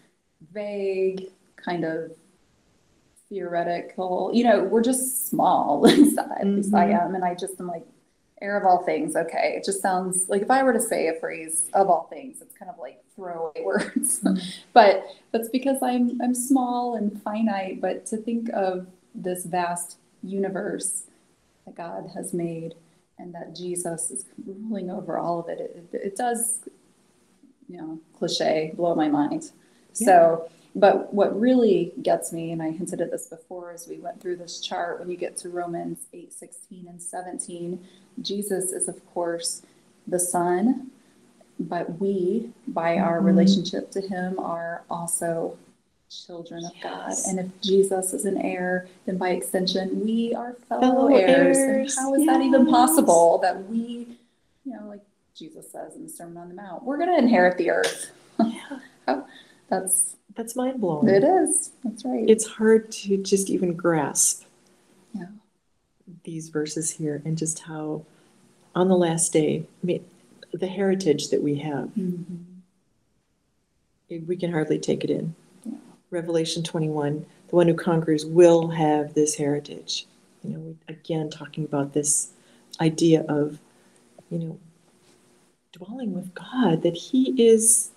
[0.53, 2.13] vague, kind of
[3.29, 4.31] theoretical.
[4.33, 7.15] You know, we're just small, at least least I am.
[7.15, 7.85] And I just am like,
[8.43, 9.17] heir of all things.
[9.17, 9.55] Okay.
[9.57, 12.55] It just sounds like if I were to say a phrase of all things, it's
[12.55, 14.21] kind of like throwaway words.
[14.21, 14.43] Mhm.
[14.73, 17.81] but that's because I'm I'm small and finite.
[17.81, 21.05] But to think of this vast universe
[21.65, 22.75] that God has made
[23.19, 25.61] and that Jesus is ruling over all of it,
[25.93, 26.61] it, it does,
[27.69, 29.53] you know, cliche, blow my mind.
[29.93, 34.21] So, but what really gets me, and I hinted at this before as we went
[34.21, 37.85] through this chart, when you get to Romans 8, 16, and 17,
[38.23, 39.63] Jesus is, of course,
[40.07, 40.91] the Son,
[41.61, 43.25] but we, by our Mhm.
[43.27, 45.57] relationship to Him, are also
[46.09, 47.15] children of God.
[47.29, 51.59] And if Jesus is an heir, then by extension, we are fellow, Fellow heirs.
[51.59, 54.19] heirs, And how is that even possible that we,
[54.65, 55.01] you know, like
[55.35, 58.11] Jesus says in the Sermon on the Mount, we're going to inherit the earth.
[58.39, 58.79] Yeah,
[59.73, 61.09] That's that's mind blowing.
[61.09, 61.71] it is.
[61.83, 62.29] That's right.
[62.29, 64.45] It's hard to just even grasp
[65.15, 65.29] Yeah.
[66.25, 68.05] these verses here and just how
[68.75, 70.05] on the last day, I mean,
[70.53, 72.25] the heritage that we have Mhm.
[74.27, 75.35] we can hardly take it in.
[75.65, 75.73] Yeah.
[76.11, 80.07] Revelation 21, the one who conquers will have this heritage.
[80.45, 82.31] You know, we- again, talking about this
[82.79, 83.59] idea of,
[84.31, 84.59] you know,
[85.73, 87.91] dwelling with God, that He is,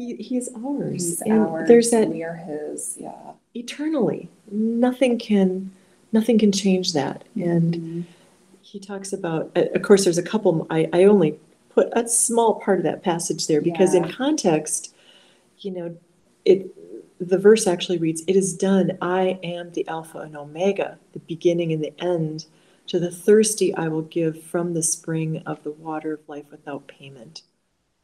[0.00, 0.92] He, he is ours.
[0.92, 1.68] He's And ours.
[1.68, 2.96] There's that We are His.
[2.98, 3.12] Yeah.
[3.54, 4.30] eternally.
[4.50, 5.70] Nothing can,
[6.10, 7.22] nothing can change that.
[7.34, 8.04] And Mhm.
[8.62, 12.54] he talks about, uh, of course, there's a couple, I, I only put a small
[12.60, 14.94] part of that passage there because in context,
[15.58, 15.94] you know,
[16.46, 16.74] it,
[17.18, 18.96] the verse actually reads, It is done.
[19.02, 22.46] I am the Alpha and Omega, the beginning and the end.
[22.86, 26.86] To the thirsty, I will give from the spring of the water of life without
[26.88, 27.42] payment.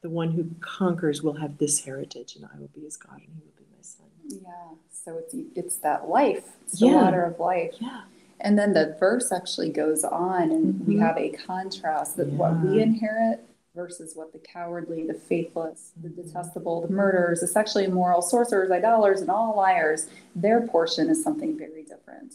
[0.06, 3.22] The one who conquers will have this heritage, and I will be his God, and
[3.22, 4.06] he will be my son.
[4.28, 4.76] Yeah.
[4.92, 6.44] So it's it's that life.
[6.62, 7.02] It's the Yeah.
[7.02, 7.74] water of life.
[7.80, 8.02] Yeah.
[8.38, 11.00] And then the verse actually goes on, and we Mhm.
[11.00, 13.40] have a contrast that what we inherit
[13.74, 16.22] versus what the cowardly, the faithless, the Mhm.
[16.22, 21.58] detestable, the murderers, the sexually immoral, sorcerers, idolaters, and all liars, their portion is something
[21.58, 22.34] very different.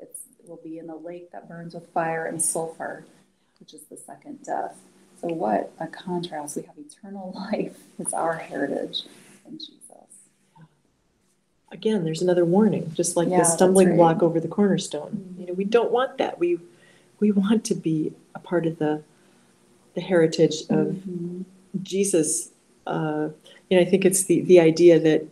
[0.00, 3.04] It's, it will be in the lake that burns with fire and sulfur,
[3.60, 4.76] which is the second death.
[5.22, 6.56] So, what a contrast!
[6.56, 9.04] We have eternal life as our heritage
[9.46, 9.78] in Jesus.
[11.70, 13.96] again, there's another warning, just like Yeah, the stumbling right.
[13.96, 15.12] block over the cornerstone.
[15.36, 15.40] Mhm.
[15.40, 16.38] You know, we don't want that.
[16.38, 16.58] We
[17.20, 19.02] we want to be a part of the
[19.94, 21.44] the heritage of Mhm.
[21.82, 22.50] Jesus.
[22.86, 23.28] Uh,
[23.70, 25.24] you know, I think it's the the idea that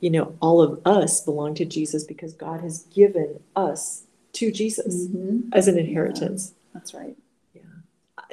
[0.00, 5.06] you know all of us belong to Jesus because God has given us to Jesus
[5.08, 5.48] Mhm.
[5.52, 6.54] as an inheritance.
[6.72, 7.16] That's right.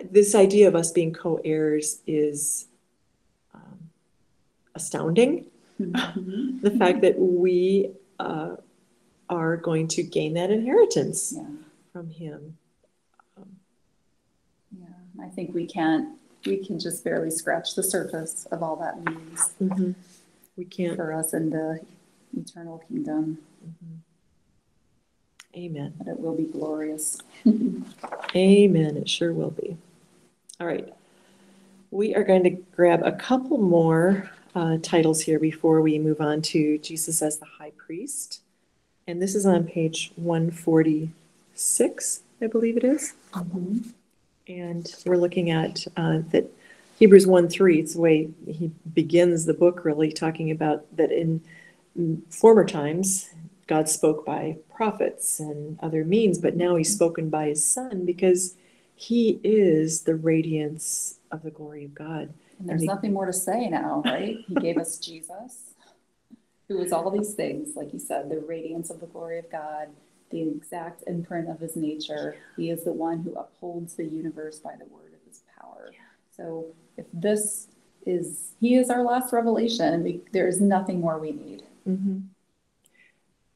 [0.03, 2.67] This idea of us being co-heirs is
[3.53, 3.89] um,
[4.75, 5.45] astounding.
[5.79, 6.61] Mhm.
[6.61, 8.55] the fact that we uh,
[9.29, 11.47] are going to gain that inheritance Yeah.
[11.91, 12.57] from him.
[13.37, 13.57] Um,
[14.79, 14.87] Yeah,
[15.21, 19.89] I think we can't, we can just barely scratch the surface of all that means
[20.55, 20.95] We can't.
[20.95, 21.81] for us in the
[22.37, 23.97] eternal kingdom, Mhm.
[25.57, 25.93] Amen.
[25.97, 27.17] but it will be glorious.
[28.33, 28.95] Amen.
[28.97, 29.77] It sure will be.
[30.61, 30.87] All right.
[31.91, 36.41] We are going to grab a couple more uh, titles here before we move on
[36.43, 38.39] to Jesus as the high priest.
[39.05, 43.15] And this is on page 146, I believe it is.
[44.47, 46.49] And we're looking at uh, that
[46.99, 51.41] Hebrews 1 3, it's the way he begins the book, really, talking about that in
[52.29, 53.29] former times,
[53.67, 58.55] God spoke by prophets and other means, but now he's spoken by his son because
[58.95, 62.33] he is the radiance of the glory of God.
[62.59, 64.37] And there's the- nothing more to say now, right?
[64.47, 65.73] He gave us Jesus,
[66.67, 69.89] who is all these things, like you said, the radiance of the glory of God,
[70.31, 72.37] the exact imprint of his nature.
[72.55, 75.91] He is the one who upholds the universe by the word of his power.
[76.35, 77.67] So if this
[78.05, 81.63] is, he is our last revelation, we, there is nothing more we need.
[81.87, 82.19] Mm-hmm.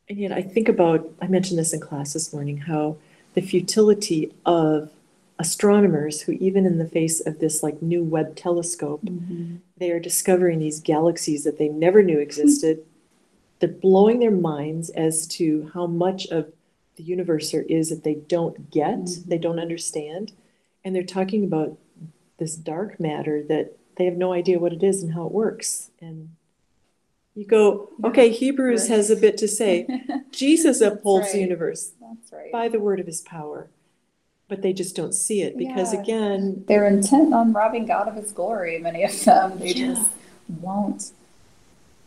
[0.10, 2.98] And yet, I think about, I mentioned this in class this morning, how
[3.36, 4.92] the futility of
[5.40, 9.02] astronomers who, even in the face of this like new Webb telescope,
[9.78, 12.80] they are discovering these galaxies that they never knew existed.
[13.60, 16.52] They're blowing their minds as to how much of
[16.96, 19.26] the universe there is that they don't get, Mhm.
[19.26, 20.34] they don't understand.
[20.84, 21.78] And they're talking about
[22.38, 25.92] this dark matter that they have no idea what it is and how it works.
[26.02, 26.30] And
[27.36, 28.96] you go, okay, Hebrews right.
[28.96, 29.86] has a bit to say.
[30.32, 32.52] Jesus upholds the universe That's right.
[32.52, 33.70] by the word of his power.
[34.50, 36.02] But they just don't see it because, Yeah.
[36.02, 39.60] again, They're intent on robbing God of his glory, many of them.
[39.60, 39.94] They Yeah.
[39.94, 40.10] just
[40.62, 41.12] won't,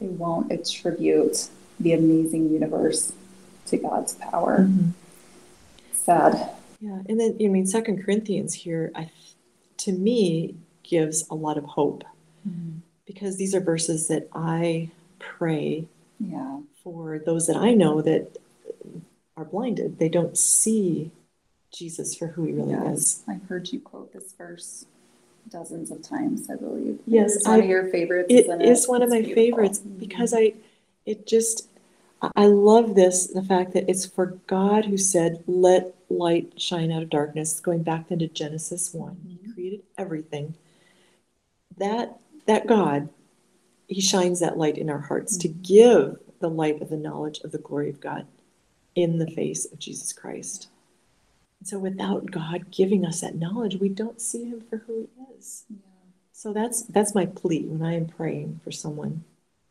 [0.01, 1.49] they won't attribute
[1.81, 3.13] the amazing universe
[3.67, 4.59] to God's power.
[4.69, 4.91] Mm-hmm.
[5.93, 6.51] Sad.
[6.81, 9.09] Yeah, and then I mean, Second Corinthians here, I
[9.79, 12.03] to me gives a lot of hope
[13.07, 15.87] because these are verses that I pray
[16.19, 16.59] Yeah.
[16.83, 18.37] for those that I know that
[19.37, 19.99] are blinded.
[19.99, 21.13] They don't see
[21.73, 22.99] Jesus for who he really Yes.
[22.99, 23.23] is.
[23.27, 24.87] I've heard you quote this verse
[25.49, 27.01] dozens of times, I believe.
[27.07, 28.29] Yes, It's one of your favorites.
[28.31, 29.43] It isn't is one of It's my beautiful.
[29.43, 29.99] favorites Mhm.
[29.99, 30.55] because I,
[31.05, 31.69] it just,
[32.37, 37.03] I love this, the fact that it's for God who said, let light shine out
[37.03, 39.17] of darkness, going back then to Genesis 1.
[39.27, 39.55] He Mhm.
[39.55, 40.55] created everything.
[41.77, 43.09] That, that God,
[43.89, 45.63] he shines that light in our hearts to Mhm.
[45.63, 48.27] give the light of the knowledge of the glory of God
[48.95, 50.69] in the face of Jesus Christ.
[51.63, 55.39] And so without God giving us that knowledge, we don't see him for who he
[55.39, 55.63] is.
[55.71, 55.77] Yeah.
[56.33, 59.23] So that's that's my plea when I am praying for someone.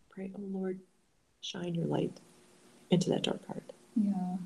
[0.09, 0.79] Pray, oh Lord,
[1.41, 2.13] shine your light
[2.91, 3.73] into that dark heart.
[3.97, 4.37] Yeah.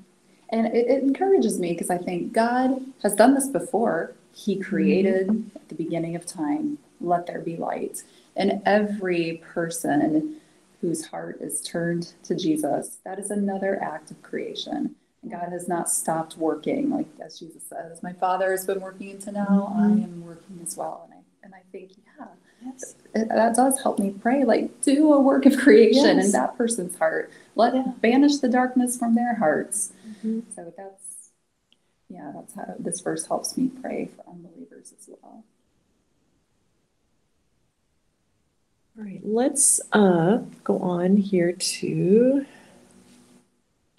[0.49, 4.15] And it, it encourages me because I think God has done this before.
[4.33, 4.63] He mm-hmm.
[4.63, 8.01] created at the beginning of time, let there be light.
[8.35, 10.37] And every person
[10.81, 14.95] whose heart is turned to Jesus, that is another act of creation.
[15.29, 19.33] God has not stopped working, like as Jesus says, my Father has been working until
[19.33, 19.81] now, mm-hmm.
[19.81, 21.01] I am working as well.
[21.05, 22.25] And I and I think, yeah,
[22.65, 22.95] yes.
[23.13, 24.43] it, that does help me pray.
[24.43, 26.25] Like, do a work of creation yes.
[26.25, 27.31] in that person's heart.
[27.55, 27.93] Let yeah.
[28.01, 29.93] banish the darkness from their hearts.
[30.07, 30.39] Mm-hmm.
[30.55, 31.29] So that's,
[32.09, 35.43] yeah, that's how this verse helps me pray for unbelievers as well.
[38.97, 42.45] All right, let's uh, go on here to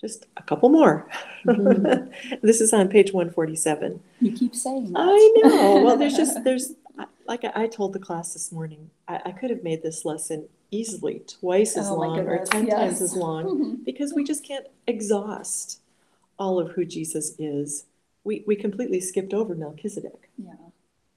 [0.00, 1.08] just a couple more.
[1.46, 2.36] Mm-hmm.
[2.42, 4.00] this is on page 147.
[4.20, 4.98] You keep saying that.
[5.00, 5.82] I know.
[5.82, 6.74] Well, there's just, there's,
[7.26, 11.22] like I told the class this morning, I, I could have made this lesson easily
[11.26, 12.76] twice as oh long or 10 yes.
[12.76, 15.80] times as long because we just can't exhaust
[16.38, 17.86] all of who Jesus is.
[18.24, 20.30] We, we completely skipped over Melchizedek.
[20.36, 20.52] Yeah.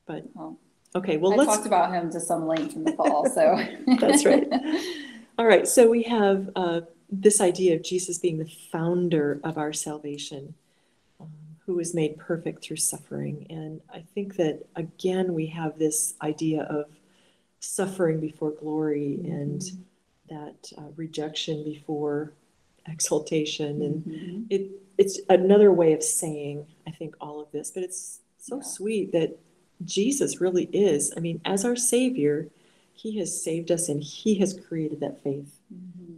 [0.05, 0.57] But, well,
[0.95, 1.55] okay, well, I let's.
[1.55, 3.59] talked about him to some length in the fall, so.
[3.99, 4.47] That's right.
[5.37, 6.81] All right, so we have uh,
[7.11, 10.53] this idea of Jesus being the founder of our salvation
[11.69, 13.45] who was made perfect through suffering.
[13.51, 16.85] And I think that, again, we have this idea of
[17.59, 19.31] suffering before glory mm-hmm.
[19.31, 19.61] and
[20.29, 22.33] that uh, rejection before
[22.87, 23.83] exaltation.
[23.83, 24.41] And mm-hmm.
[24.49, 27.69] it, it's another way of saying, I think, all of this.
[27.69, 28.63] But it's so yeah.
[28.63, 29.37] sweet that
[29.85, 32.47] Jesus really is, I mean, as our Savior,
[32.93, 35.58] He has saved us and He has created that faith.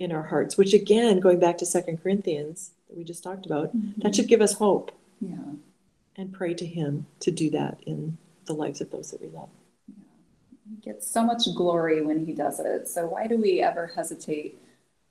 [0.02, 3.72] In our hearts, which, again, going back to Second Corinthians that we just talked about,
[3.72, 4.12] that mm-hmm.
[4.12, 4.92] should give us hope
[5.22, 5.36] yeah.
[6.18, 9.50] And pray to Him to do that in the lives of those that we love.
[9.88, 9.96] Yeah.
[10.70, 12.90] He gets so much glory when He does it.
[12.90, 14.60] So why do we ever hesitate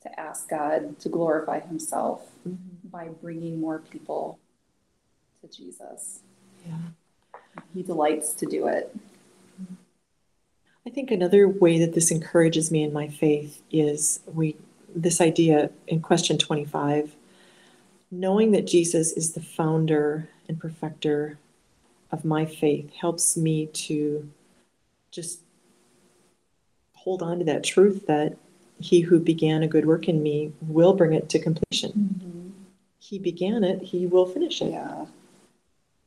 [0.03, 2.88] to ask God to glorify Himself mm-hmm.
[2.88, 4.38] by bringing more people
[5.41, 6.20] to Jesus?
[6.66, 6.76] Yeah.
[7.72, 8.95] He delights to do it.
[10.86, 14.57] I think another way that this encourages me in my faith is we
[14.95, 17.14] this idea in question 25
[18.11, 21.38] knowing that Jesus is the founder and perfecter
[22.11, 24.28] of my faith helps me to
[25.11, 25.41] just
[26.95, 28.36] hold on to that truth that
[28.80, 31.93] he who began a good work in me will bring it to completion.
[31.93, 32.49] Mm-hmm.
[32.99, 34.72] He began it, he will finish it.
[34.72, 35.07] Yeah.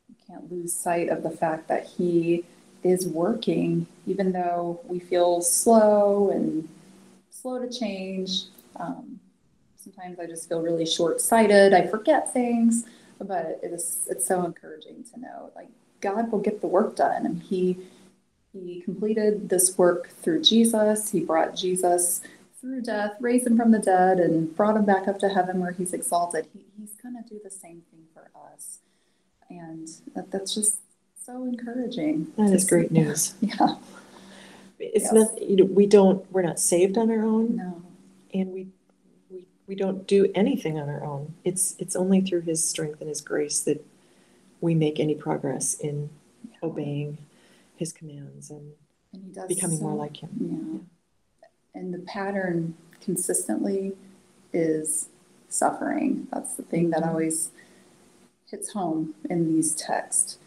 [0.08, 2.44] You can't lose sight of the fact that he
[2.82, 6.68] is working, even though we feel slow and
[7.30, 8.44] slow to change.
[8.76, 9.20] Um,
[9.84, 11.74] Sometimes I just feel really short sighted.
[11.74, 12.86] I forget things,
[13.20, 15.68] but it is it's so encouraging to know like
[16.00, 17.76] God will get the work done, and He
[18.54, 21.10] He completed this work through Jesus.
[21.10, 22.22] He brought Jesus
[22.58, 25.72] through death, raised him from the dead, and brought him back up to heaven where
[25.72, 26.46] he's exalted.
[26.54, 28.78] He, he's going to do the same thing for us,
[29.50, 30.80] and that, that's just
[31.22, 32.28] so encouraging.
[32.38, 33.34] That is great news.
[33.42, 33.74] Yeah.
[34.78, 35.12] It's yes.
[35.12, 37.56] not, you know, we don't, we're not saved on our own.
[37.56, 37.83] No.
[38.34, 38.66] And we
[39.30, 41.34] we we don't do anything on our own.
[41.44, 43.84] It's it's only through His strength and His grace that
[44.60, 46.10] we make any progress in
[46.62, 47.18] obeying
[47.76, 48.72] His commands and,
[49.12, 50.30] and becoming so, more like Him.
[50.40, 50.80] Yeah.
[50.80, 51.80] yeah.
[51.80, 53.92] And the pattern consistently
[54.52, 55.08] is
[55.48, 56.26] suffering.
[56.32, 57.10] That's the thing that mm-hmm.
[57.10, 57.50] always
[58.50, 60.38] hits home in these texts.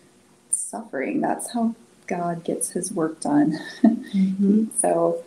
[0.50, 1.22] Suffering.
[1.22, 1.76] That's how
[2.08, 3.60] God gets His work done.
[4.18, 4.68] Mm-hmm.
[4.80, 5.24] so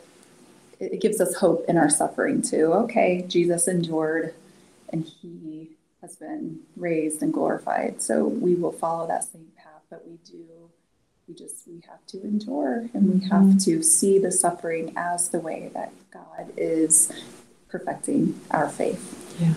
[0.81, 2.73] it gives us hope in our suffering too.
[2.73, 4.35] Okay, Jesus endured
[4.89, 5.71] and he
[6.01, 8.03] has been raised and glorified.
[8.03, 10.71] So we will follow that same path, but we do,
[11.29, 13.59] we just, we have to endure and we have mm-hmm.
[13.59, 17.13] to see the suffering as the way that God is
[17.69, 19.37] perfecting our faith.
[19.39, 19.55] Yeah.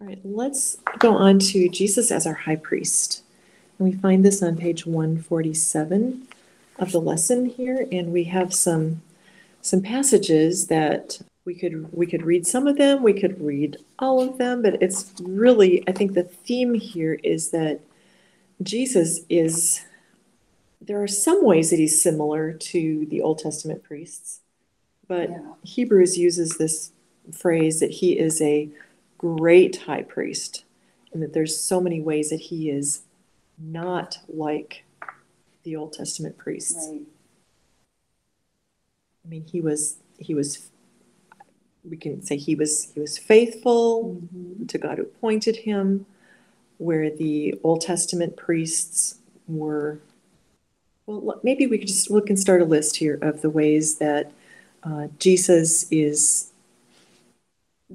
[0.00, 3.22] All right, let's go on to Jesus as our high priest.
[3.78, 6.26] And we find this on page 147
[6.78, 9.02] of the lesson here, and we have some
[9.62, 14.20] some passages that we could we could read some of them, we could read all
[14.20, 17.80] of them, but it's really I think the theme here is that
[18.62, 19.84] Jesus is
[20.80, 24.40] there are some ways that he's similar to the Old Testament priests,
[25.08, 25.38] but yeah.
[25.62, 26.92] Hebrews uses this
[27.32, 28.68] phrase that he is a
[29.18, 30.64] great high priest,
[31.12, 33.02] and that there's so many ways that he is
[33.58, 34.84] not like
[35.62, 36.88] the Old Testament priests.
[36.90, 37.02] Right.
[39.30, 40.70] I mean, he was he was
[41.88, 44.66] we can say he was he was faithful mm-hmm.
[44.66, 46.04] to God who appointed him,
[46.78, 50.00] where the Old Testament priests were.
[51.06, 54.32] Well, maybe we could just look and start a list here of the ways that
[54.82, 56.50] uh, Jesus is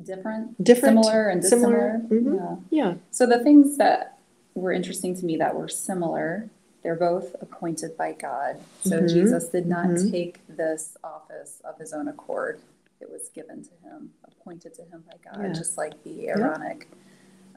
[0.02, 2.02] different, different, similar, and dissimilar.
[2.06, 2.36] Mm-hmm.
[2.36, 2.56] Yeah.
[2.70, 2.94] yeah.
[3.12, 4.20] So the things that
[4.54, 6.50] were interesting to me that were similar
[6.86, 8.58] They're both appointed by God.
[8.84, 9.10] So Mhm.
[9.12, 10.12] Jesus did not Mhm.
[10.12, 12.60] take this office of his own accord.
[13.02, 15.54] It was given to him, appointed to him by God, Yeah.
[15.54, 16.88] just like the Aaronic,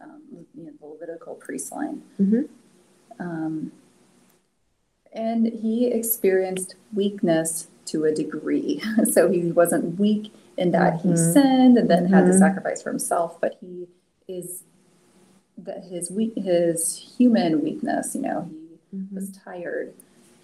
[0.01, 0.23] um,
[0.55, 2.01] you know, the Levitical priest line.
[2.19, 2.49] Mhm.
[3.19, 3.73] Um,
[5.13, 8.81] and he experienced weakness to a degree.
[9.13, 11.33] So he wasn't weak in that he Mhm.
[11.35, 12.39] sinned and then had to Mhm.
[12.39, 13.89] sacrifice for himself, but he
[14.27, 14.65] is
[15.59, 18.15] that his weak, his human weakness.
[18.15, 18.51] You know,
[18.95, 19.13] Mhm.
[19.13, 19.95] was tired.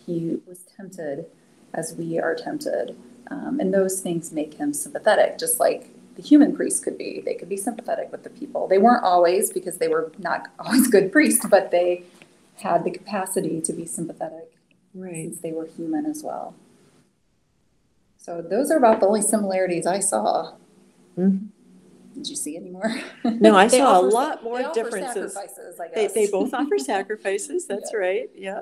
[0.07, 1.27] He was tempted
[1.73, 2.97] as we are tempted.
[3.31, 7.21] Um, and those things make him sympathetic, just like the human priests could be.
[7.25, 8.69] They could be sympathetic with the people.
[8.69, 12.05] They weren't always because they were not always good priests, but they
[12.57, 14.53] had the capacity to be sympathetic
[14.95, 15.15] Right.
[15.25, 16.55] since they were human as well.
[18.19, 20.55] So those are about the only similarities I saw.
[21.19, 21.49] Mhm.
[22.15, 22.91] Did you see any more?
[23.41, 25.37] No, I saw a lot more they differences.
[25.95, 27.99] They, they both offer sacrifices, that's Yeah.
[27.99, 28.61] right, yeah.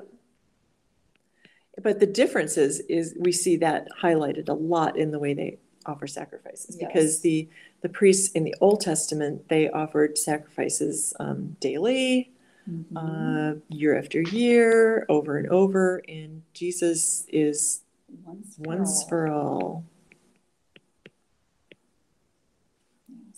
[1.81, 6.07] But the differences is, we see that highlighted a lot in the way they offer
[6.07, 6.75] sacrifices.
[6.75, 7.47] Because the,
[7.81, 12.29] the priests in the Old Testament, they offered sacrifices um, daily,
[12.69, 12.85] Mhm.
[12.95, 17.81] uh, year after year, over and over, and Jesus is
[18.25, 19.83] once once for all.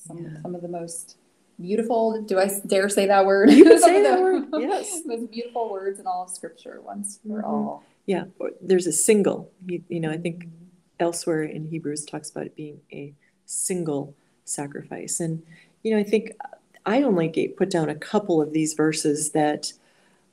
[0.08, 0.42] Some, Yeah.
[0.44, 1.18] some of the most
[1.60, 3.50] beautiful, do I dare say that word?
[3.52, 5.02] You can say that word, yes.
[5.06, 7.46] Most beautiful words in all of Scripture, once for Mhm.
[7.46, 7.84] all.
[8.06, 8.26] Yeah,
[8.62, 10.48] there's a single, you, you know, I think
[11.00, 13.14] elsewhere in Hebrews talks about it being a
[13.48, 15.20] single sacrifice.
[15.20, 15.42] And,
[15.82, 16.34] you know, I think
[16.86, 19.74] I only gave, put down a couple of these verses that,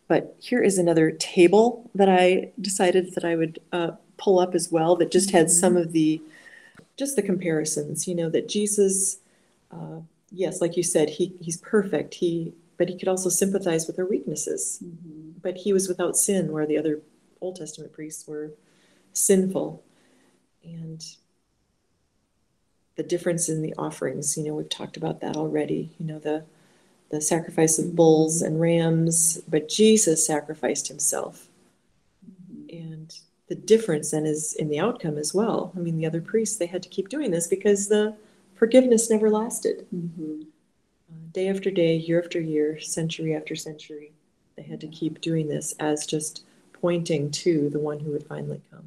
[0.07, 4.71] but here is another table that I decided that I would uh, pull up as
[4.71, 6.21] well that just had some of the,
[6.99, 9.19] just the comparisons, you know, that Jesus,
[9.73, 10.01] uh,
[10.31, 12.15] yes, like you said, he, he's perfect.
[12.15, 15.35] He, but he could also sympathize with our weaknesses Mhm.
[15.43, 17.03] but he was without sin, where the other
[17.41, 18.53] Old Testament priests were
[19.13, 19.83] sinful.
[20.65, 21.05] And
[22.97, 26.45] the difference in the offerings, you know, we've talked about that already, you know, the
[27.11, 31.51] the sacrifice of bulls and rams, but Jesus sacrificed himself.
[32.25, 32.73] Mhm.
[32.93, 33.19] And
[33.49, 35.73] the difference then is in the outcome as well.
[35.77, 38.17] I mean, the other priests, they had to keep doing this because the
[38.67, 39.89] forgiveness never lasted.
[39.93, 40.43] Mhm.
[41.11, 44.13] Uh, day after day, year after year, century after century,
[44.55, 48.63] they had to keep doing this as just pointing to the one who would finally
[48.71, 48.87] come.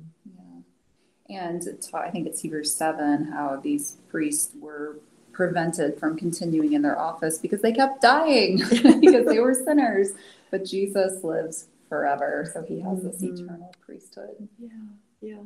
[1.28, 1.42] Yeah.
[1.42, 4.96] And it's, I think it's Hebrews 7 how these priests were
[5.34, 8.58] prevented from continuing in their office because they kept dying
[9.02, 10.14] because they were sinners.
[10.52, 13.34] But Jesus lives forever, so he has this Mhm.
[13.44, 14.48] eternal priesthood.
[14.58, 14.70] Yeah,
[15.20, 15.44] yeah.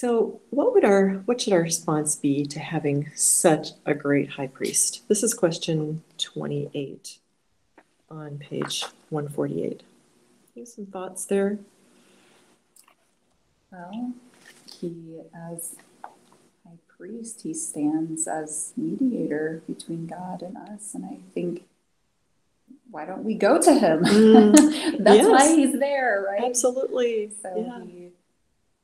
[0.00, 4.46] So, what would our what should our response be to having such a great high
[4.46, 5.06] priest?
[5.08, 7.18] This is question 28
[8.10, 9.82] on page 148.
[10.54, 11.58] You have some thoughts there?
[13.70, 14.14] Well,
[14.80, 20.94] he, as high priest, he stands as mediator between God and us.
[20.94, 21.64] And I think,
[22.90, 24.02] why don't we go to him?
[24.02, 26.48] Mm, That's why he's there, right?
[26.48, 27.32] Absolutely.
[27.42, 27.84] So yeah.
[27.84, 28.12] he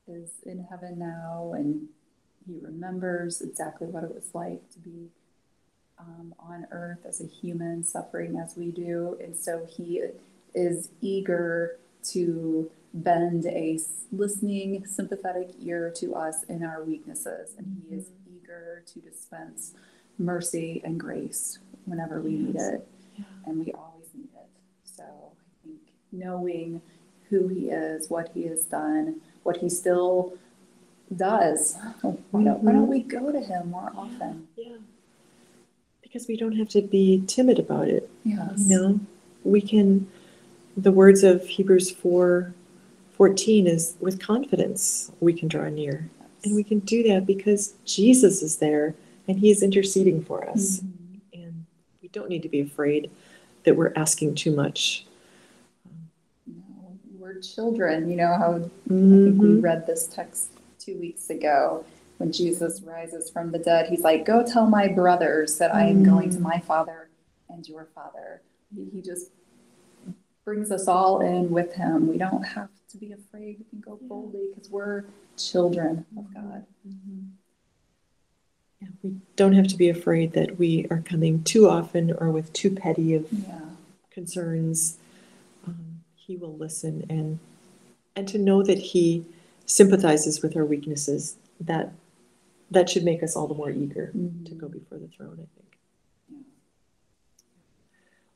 [0.09, 1.89] is in heaven now and
[2.47, 5.09] he remembers exactly what it was like to be
[5.99, 9.19] um, on earth as a human suffering as we do.
[9.23, 10.03] And so he
[10.55, 11.79] is eager
[12.11, 13.79] to bend a
[14.13, 17.55] listening, sympathetic ear to us in our weaknesses.
[17.59, 19.75] And he is eager to dispense
[20.19, 22.87] mercy and grace whenever we need it.
[23.17, 23.25] Yeah.
[23.45, 24.49] And we always need it.
[24.85, 25.81] So I think
[26.13, 26.81] knowing
[27.29, 30.35] who he is, what he has done, what he still
[31.15, 31.77] does.
[32.03, 34.49] Why don't, why don't we go to him more often?
[34.57, 34.77] Yeah.
[36.03, 38.11] Because we don't have to be timid about it.
[38.25, 38.53] Yes.
[38.57, 39.01] You know,
[39.45, 40.09] we can,
[40.77, 42.53] the words of Hebrews 4
[43.13, 46.11] 14 is with confidence we can draw near.
[46.45, 48.95] And we can do that because Jesus is there
[49.27, 50.81] and he is interceding for us.
[50.81, 51.21] Mhm.
[51.33, 51.67] And
[52.03, 53.11] we don't need to be afraid
[53.65, 55.06] that we're asking too much.
[57.41, 58.11] Children.
[58.11, 58.59] You know how I
[58.89, 61.85] think we read this text two weeks ago
[62.19, 63.89] when Jesus rises from the dead.
[63.89, 66.43] He's like, Go tell my brothers that I am going to Mm.
[66.43, 67.09] my Father
[67.49, 68.41] and your Father.
[68.75, 69.31] He, just
[70.45, 72.09] brings us all in with him.
[72.09, 73.59] We don't have to be afraid.
[73.59, 75.05] We can go boldly because we're
[75.37, 76.65] children of God.
[76.87, 77.31] Mhm.
[78.81, 82.53] Yeah, we don't have to be afraid that we are coming too often or with
[82.53, 83.61] too petty of Yeah.
[84.11, 84.99] concerns.
[86.27, 87.39] He will listen and
[88.17, 89.25] and to know that he
[89.67, 91.37] sympathizes with our weaknesses.
[91.61, 91.93] That
[92.71, 94.59] that should make us all the more eager to mm-hmm.
[94.59, 95.35] go before the throne.
[95.35, 95.79] I think.
[96.29, 96.39] Yeah.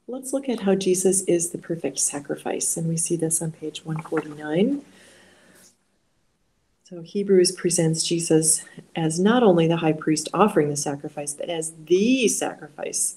[0.06, 3.84] let's look at how Jesus is the perfect sacrifice, and we see this on page
[3.84, 4.82] 149.
[6.84, 8.64] So Hebrews presents Jesus
[8.96, 13.16] as not only the high priest offering the sacrifice, but as the sacrifice,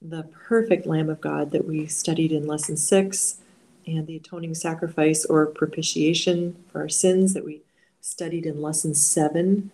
[0.00, 3.38] the perfect Lamb of God that we studied in lesson six,
[3.86, 7.62] and the atoning sacrifice or propitiation for our sins that we
[8.00, 9.70] studied in lesson seven.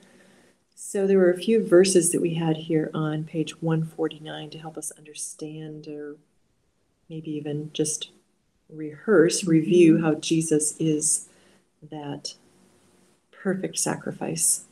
[0.74, 4.78] So there were a few verses that we had here on page 149 to help
[4.78, 6.16] us understand or
[7.08, 8.10] maybe even just
[8.68, 11.28] rehearse, review how Jesus is
[11.90, 12.34] that
[13.30, 14.64] perfect sacrifice.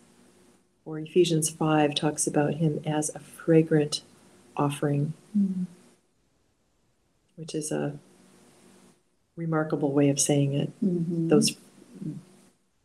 [0.84, 4.03] Or Ephesians 5 talks about him as a fragrant
[4.57, 5.64] offering, mm-hmm.
[7.37, 7.99] which is a
[9.37, 10.72] remarkable way of saying it.
[10.84, 11.28] Mm-hmm.
[11.28, 11.57] Those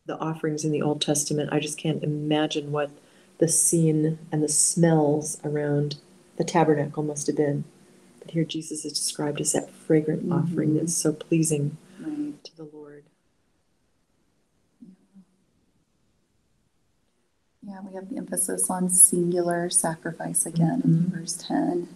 [0.06, 2.90] the offerings in the Old Testament, I just can't imagine what
[3.38, 5.96] the scene and the smells around
[6.36, 7.64] the tabernacle must have been.
[8.20, 10.32] But here Jesus is described as that fragrant mm-hmm.
[10.32, 12.42] offering that's so pleasing right.
[12.44, 13.04] to the Lord.
[17.64, 21.14] Yeah, we have the emphasis on singular sacrifice again mm-hmm.
[21.14, 21.88] in verse 10.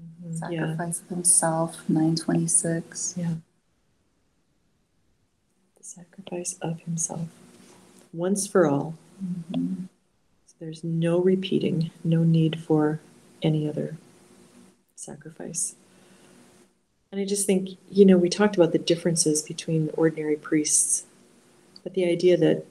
[0.00, 0.34] Mm-hmm.
[0.34, 1.04] Sacrifice yeah.
[1.04, 3.14] of himself, 926.
[3.18, 3.34] Yeah.
[5.94, 7.28] Sacrifice of himself.
[8.14, 8.94] Once for all.
[9.22, 9.84] Mm-hmm.
[10.46, 13.00] So there's no repeating, no need for
[13.42, 13.98] any other
[14.96, 15.74] sacrifice.
[17.10, 21.04] And I just think, you know, we talked about the differences between ordinary priests,
[21.82, 22.64] but the idea that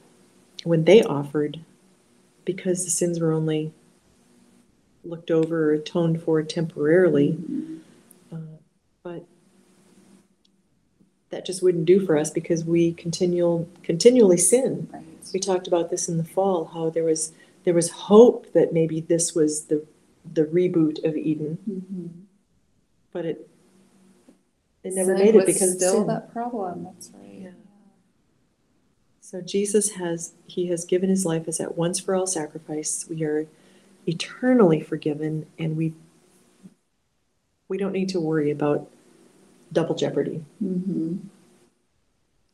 [0.64, 1.60] when they offered,
[2.44, 3.72] because the sins were only
[5.04, 7.38] looked over or atoned for temporarily.
[8.32, 8.58] Uh,
[9.04, 9.24] but
[11.32, 14.88] that just wouldn't do for us because we continual continually sin.
[14.92, 15.02] Right.
[15.32, 17.32] We talked about this in the fall, how there was
[17.64, 19.84] there was hope that maybe this was the
[20.30, 22.06] the reboot of Eden, mm-hmm.
[23.12, 23.48] but it
[24.84, 26.06] it never sin made it because still sin.
[26.06, 26.84] that problem.
[26.84, 27.52] That's right.
[29.20, 33.06] So Jesus has he has given his life as that once for all sacrifice.
[33.08, 33.46] We are
[34.06, 35.94] eternally forgiven and we
[37.68, 38.90] we don't need to worry about
[39.72, 40.44] double jeopardy.
[40.62, 41.16] Mm-hmm.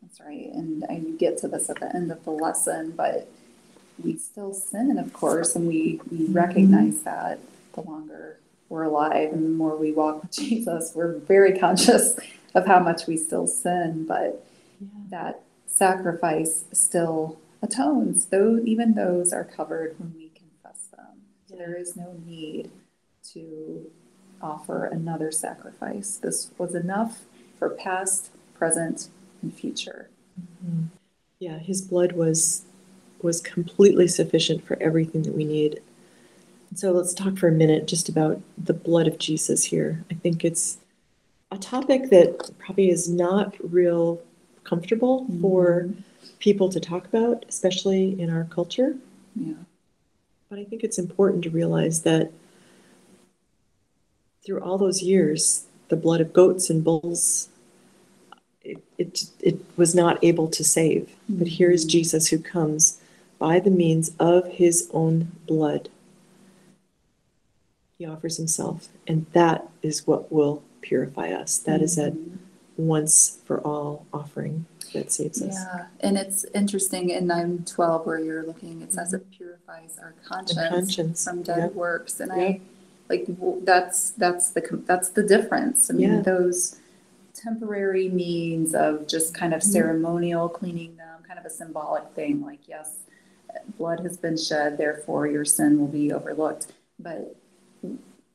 [0.03, 0.51] That's right.
[0.53, 3.29] And I get to this at the end of the lesson, but
[4.03, 6.33] we still sin, of course, and we, we mm-hmm.
[6.33, 7.41] recognize that
[7.75, 8.39] the longer
[8.69, 12.19] we're alive and the more we walk with Jesus, we're very conscious
[12.55, 14.45] of how much we still sin, but
[14.81, 14.89] yeah.
[15.11, 18.27] that sacrifice still atones.
[18.27, 21.23] Though even those are covered when we confess them.
[21.49, 22.71] So there is no need
[23.33, 23.91] to
[24.41, 26.17] offer another sacrifice.
[26.17, 27.25] This was enough
[27.59, 29.09] for past, present,
[29.43, 30.09] and future.
[30.65, 30.85] Mm-hmm.
[31.41, 32.65] Yeah, his blood was
[33.21, 35.81] was completely sufficient for everything that we need.
[36.75, 40.05] So let's talk for a minute just about the blood of Jesus here.
[40.11, 40.79] I think it's
[41.51, 44.21] a topic that probably is not real
[44.65, 45.41] comfortable mm-hmm.
[45.41, 45.89] for
[46.39, 48.97] people to talk about, especially in our culture.
[49.35, 49.55] Yeah.
[50.51, 52.31] But I think it's important to realize that
[54.45, 57.49] through all those years, the blood of goats and bulls,
[58.63, 61.03] it, it, it was not able to save.
[61.03, 61.39] Mm-hmm.
[61.39, 61.91] But here is mm-hmm.
[61.91, 63.01] Jesus who comes
[63.39, 65.89] by the means of his own blood.
[67.99, 71.59] He offers himself, and that is what will purify us.
[71.59, 71.85] That mm-hmm.
[71.85, 72.17] is that
[72.77, 75.55] once for all offering that saves us.
[75.55, 80.69] Yeah, and it's interesting in 912 where you're looking, it says it purifies our conscience,
[80.69, 81.25] conscience.
[81.25, 81.75] from dead yep.
[81.75, 82.39] works, and yep.
[82.39, 82.61] I
[83.09, 83.27] like
[83.65, 85.91] that's that's the that's the difference.
[85.91, 86.21] I mean, yeah.
[86.23, 86.79] those
[87.35, 89.71] temporary means of just kind of mm-hmm.
[89.71, 92.99] ceremonial cleaning them, kind of a symbolic thing, like yes,
[93.77, 97.37] blood has been shed, therefore your sin will be overlooked, but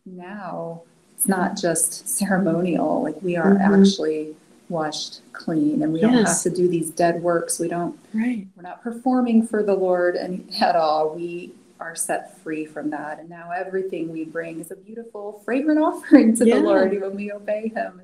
[0.05, 0.81] now
[1.15, 3.81] it's not just ceremonial like we are mm-hmm.
[3.81, 4.35] actually
[4.69, 6.11] washed clean and we yes.
[6.11, 9.73] don't have to do these dead works we don't right we're not performing for the
[9.73, 11.51] lord and at all we
[11.83, 13.19] are set free from that.
[13.19, 16.55] And now everything we bring is a beautiful fragrant offering to yeah.
[16.55, 18.01] the lord when we obey him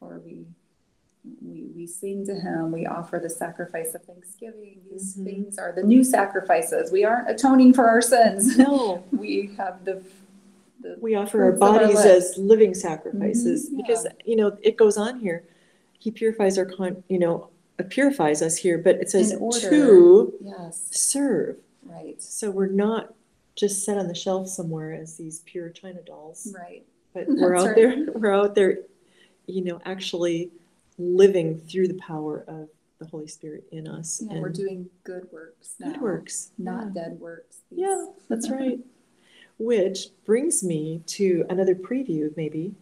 [0.00, 0.44] or we
[1.42, 2.70] we, we sing to him.
[2.70, 4.78] We offer the sacrifice of thanksgiving.
[4.88, 5.24] These mm-hmm.
[5.24, 6.92] things are the new sacrifices.
[6.92, 8.56] We aren't atoning for our sins.
[8.56, 9.04] No.
[9.12, 10.02] We have the
[11.00, 13.86] we offer our bodies our as living sacrifices mm-hmm, yeah.
[13.86, 15.42] because you know it goes on here.
[15.98, 17.50] He purifies our con you know
[17.90, 20.88] purifies us here but it says to yes.
[20.90, 21.56] serve
[21.88, 23.14] right so we're not
[23.54, 26.84] just set on the shelf somewhere as these pure china dolls right
[27.14, 27.76] but we're out right.
[27.76, 28.78] there we're out there
[29.46, 30.50] you know actually
[30.98, 32.68] living through the power of
[32.98, 34.22] the Holy Spirit in us.
[34.24, 35.92] Yeah, and we're doing good works now.
[35.92, 36.50] Good works.
[36.56, 37.02] Not yeah.
[37.02, 37.58] dead works.
[37.70, 37.80] These.
[37.80, 38.78] Yeah, that's right.
[39.58, 42.74] Which brings me to another preview, maybe,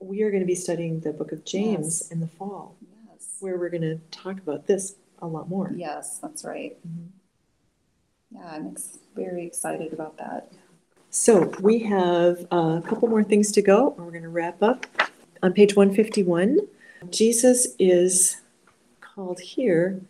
[0.00, 2.10] we are going to be studying the book of James Yes.
[2.10, 2.76] in the fall,
[3.06, 3.36] Yes.
[3.40, 5.72] where we're going to talk about this a lot more.
[5.76, 6.76] Yes, that's right.
[6.86, 7.08] Mhm.
[8.34, 10.50] Yeah, I'm ex- very excited about that.
[11.10, 14.86] So we have a couple more things to go, and we're going to wrap up.
[15.42, 16.58] On page 151,
[17.10, 18.40] Jesus is
[19.00, 20.00] called here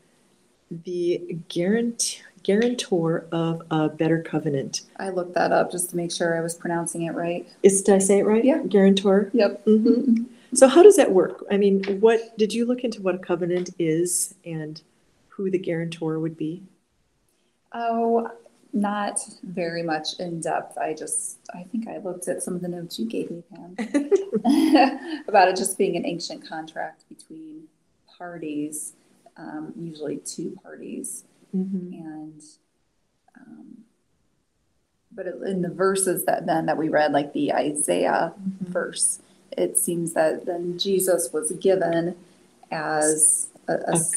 [0.70, 4.82] the guarant- guarantor of a better covenant.
[4.98, 7.48] I looked that up just to make sure I was pronouncing it right.
[7.62, 8.44] Is, did I say it right?
[8.44, 8.62] Yeah.
[8.68, 9.30] Guarantor?
[9.32, 9.64] Yep.
[9.66, 10.26] Mhm.
[10.54, 11.44] So how does that work?
[11.50, 14.80] I mean, what, did you look into what a covenant is and
[15.30, 16.62] who the guarantor would be?
[17.74, 18.28] Oh,
[18.72, 20.78] not very much in depth.
[20.78, 23.76] I just, I think I looked at some of the notes you gave me, Pam,
[25.28, 27.64] about it just being an ancient contract between
[28.18, 28.92] parties,
[29.36, 31.24] um, usually two parties.
[31.54, 31.92] Mhm.
[32.00, 32.42] And,
[33.38, 33.66] um,
[35.14, 39.20] but in the verses that then that we read, like the Isaiah verse,
[39.58, 42.16] it seems that then Jesus was given
[42.70, 44.14] as a, a s-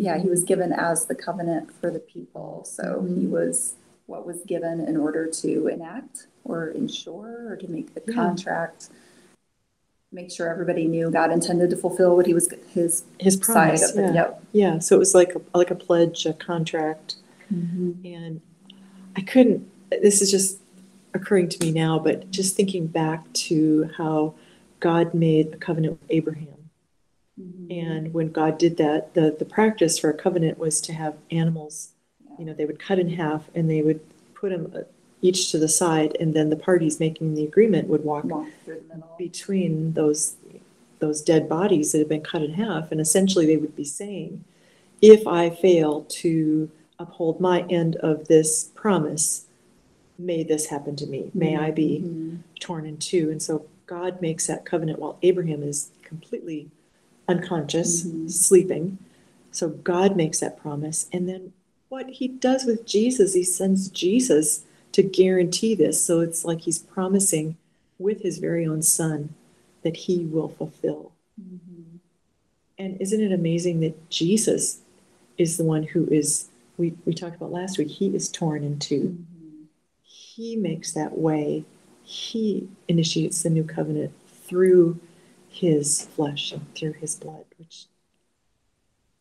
[0.00, 2.64] yeah, he was given as the covenant for the people.
[2.64, 3.30] So he Mhm.
[3.30, 3.74] was
[4.06, 8.14] what was given in order to enact or ensure or to make the Yeah.
[8.14, 8.88] contract,
[10.10, 13.90] make sure everybody knew God intended to fulfill what he was his His side promise,
[13.90, 14.14] of yeah.
[14.14, 14.44] Yep.
[14.52, 17.16] Yeah, so it was like, a like a pledge, a contract.
[17.50, 18.40] And
[19.16, 20.60] I couldn't, this is just
[21.12, 24.34] occurring to me now, but just thinking back to how
[24.80, 26.59] God made a covenant with Abraham.
[27.40, 27.70] Mhm.
[27.70, 31.90] And when God did that, the, the practice for a covenant was to have animals,
[32.38, 34.00] you know, they would cut in half and they would
[34.34, 34.80] put them uh,
[35.22, 38.82] each to the side, and then the parties making the agreement would walk Walk through
[38.88, 39.14] the middle.
[39.18, 40.36] between those
[40.98, 44.44] those dead bodies that had been cut in half and essentially they would be saying
[45.00, 49.46] if i fail to uphold my end of this promise
[50.18, 52.38] may this happen to me may i be Mhm.
[52.60, 56.68] torn in two and so god makes that covenant while abraham is completely
[57.30, 58.30] unconscious Mhm.
[58.30, 58.98] sleeping
[59.52, 61.52] so god makes that promise and then
[61.88, 66.78] what he does with jesus he sends jesus to guarantee this so it's like he's
[66.78, 67.56] promising
[67.98, 69.28] with his very own son
[69.82, 71.12] that he will fulfill.
[71.40, 72.00] Mhm.
[72.78, 74.80] And isn't it amazing that Jesus
[75.38, 78.78] is the one who is, we, we talked about last week, he is torn in
[78.78, 79.16] two.
[79.18, 79.66] Mhm.
[80.02, 81.64] He makes that way.
[82.04, 84.12] He initiates the new covenant
[84.46, 84.98] through
[85.50, 87.86] his flesh and through his blood, which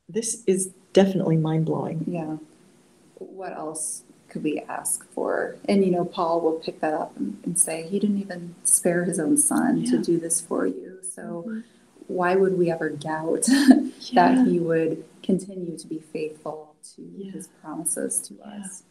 [0.07, 2.05] this is definitely mind blowing.
[2.07, 2.37] Yeah.
[3.15, 5.57] What else could we ask for?
[5.67, 9.03] And you know, Paul will pick that up and, and say he didn't even spare
[9.05, 10.99] his own son to do this for you.
[11.03, 11.59] So mm-hmm.
[12.07, 14.33] why would we ever doubt Yeah.
[14.33, 17.31] that he would continue to be faithful to Yeah.
[17.31, 18.61] his promises to Yeah.
[18.61, 18.83] us?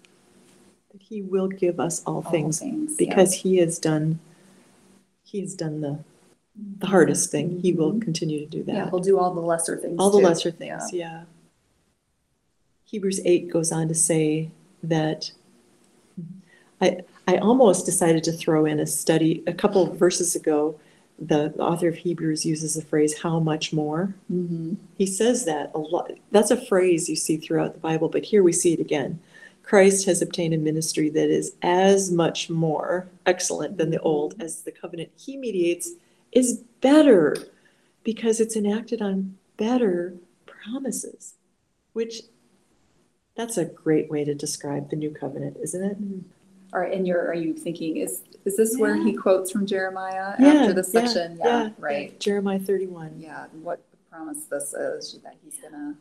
[0.93, 3.09] That he will give us all All things things yeah.
[3.09, 4.19] because he has done
[5.23, 5.99] he has done the
[6.79, 7.61] the hardest thing.
[7.61, 8.75] He will continue to do that.
[8.75, 9.97] yeah, he'll do all the lesser things.
[9.99, 10.25] all the too.
[10.27, 11.23] lesser things yeah.
[12.85, 14.51] hebrews 8 goes on to say
[14.83, 15.31] that
[16.81, 20.79] i i almost decided to throw in a study a couple of verses ago
[21.21, 24.77] the, author of hebrews uses the phrase how much more Mhm.
[24.97, 28.43] he says that a lot that's a phrase you see throughout the bible but here
[28.43, 29.19] we see it again
[29.65, 34.63] christ has obtained a ministry that is as much more excellent than the old as
[34.63, 35.91] the covenant he mediates
[36.39, 36.49] is
[36.81, 37.37] better
[38.05, 40.15] because it's enacted on better
[40.47, 41.35] promises
[41.93, 42.23] which
[43.37, 45.97] that's a great way to describe the new covenant isn't it?
[46.73, 50.49] Right, in your, are you thinking is is this where he quotes from Jeremiah Yeah,
[50.49, 51.39] after this yeah, section?
[51.43, 52.19] yeah, right.
[52.21, 55.95] jeremiah 31 Yeah, what the promise this is that he's gonna,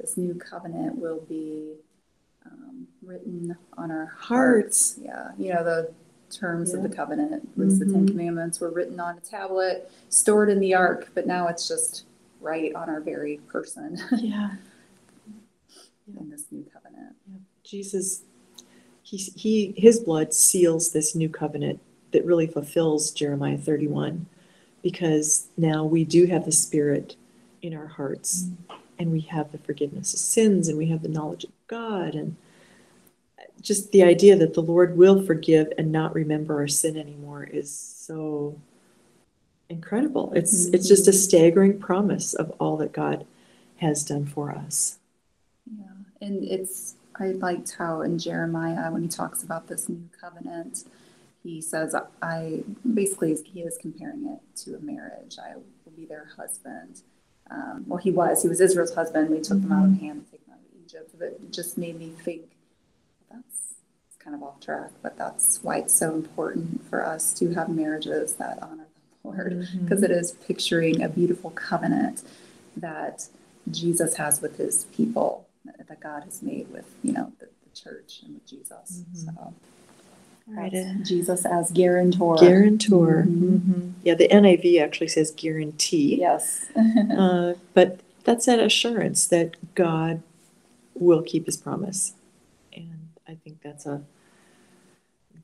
[0.00, 1.74] this new covenant will be
[2.46, 4.98] um, written on our hearts.
[5.00, 5.92] Yeah, you know, the
[6.34, 8.08] terms of the covenant, at least the Ten Mhm.
[8.08, 12.04] Commandments were written on a tablet, stored in the ark, but now it's just
[12.40, 13.98] right on our very person.
[14.18, 14.50] Yeah.
[16.20, 17.16] In this new covenant.
[17.62, 18.22] Jesus,
[19.02, 21.80] he, he, his blood seals this new covenant
[22.12, 24.26] that really fulfills Jeremiah 31
[24.82, 27.16] because now we do have the Spirit
[27.62, 28.48] in our hearts
[28.98, 32.36] and we have the forgiveness of sins and we have the knowledge of God and
[33.64, 37.74] just the idea that the Lord will forgive and not remember our sin anymore is
[37.74, 38.60] so
[39.70, 40.32] incredible.
[40.36, 43.26] It's it's just a staggering promise of all that God
[43.78, 44.98] has done for us.
[45.78, 45.86] Yeah,
[46.20, 50.84] and it's I liked how in Jeremiah when he talks about this new covenant,
[51.42, 55.38] he says I basically he is comparing it to a marriage.
[55.42, 57.00] I will be their husband.
[57.50, 58.42] Um, well, he was.
[58.42, 59.30] He was Israel's husband.
[59.30, 61.14] We took them out of hand, take them out of Egypt.
[61.18, 62.42] But it just made me think
[63.34, 63.74] that's
[64.08, 67.68] it's kind of off track, but that's why it's so important for us to have
[67.68, 68.86] marriages that honor
[69.22, 70.10] the Lord, because Mhm.
[70.10, 72.22] is picturing a beautiful covenant
[72.76, 73.28] that
[73.70, 78.20] Jesus has with his people, that God has made with, you know, the, the church
[78.24, 79.04] and with Jesus.
[79.14, 79.24] Mhm.
[79.26, 79.54] So
[80.46, 80.72] Right,
[81.02, 82.36] Jesus as guarantor.
[82.36, 83.24] Guarantor.
[83.26, 83.60] Mhm.
[83.60, 83.92] Mhm.
[84.02, 86.16] Yeah, the NIV actually says guarantee.
[86.20, 86.66] Yes.
[86.76, 90.22] Uh, but that's that assurance that God
[90.94, 92.12] will keep his promise.
[93.34, 94.00] I think that's a,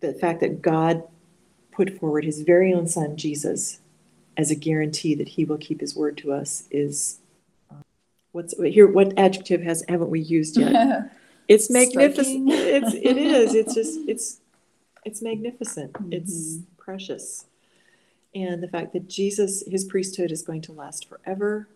[0.00, 1.02] the fact that God
[1.72, 3.80] put forward his very own son, Jesus,
[4.36, 7.18] as a guarantee that he will keep his word to us is,
[7.68, 7.82] uh,
[8.30, 11.10] what's, here, what adjective has, haven't we used yet?
[11.48, 12.48] It's magnificent.
[12.48, 14.38] It's, it is, it's just, it's,
[15.04, 15.96] it's magnificent.
[16.12, 16.62] It's Mhm.
[16.76, 17.46] precious.
[18.36, 21.66] And the fact that Jesus, his priesthood is going to last forever.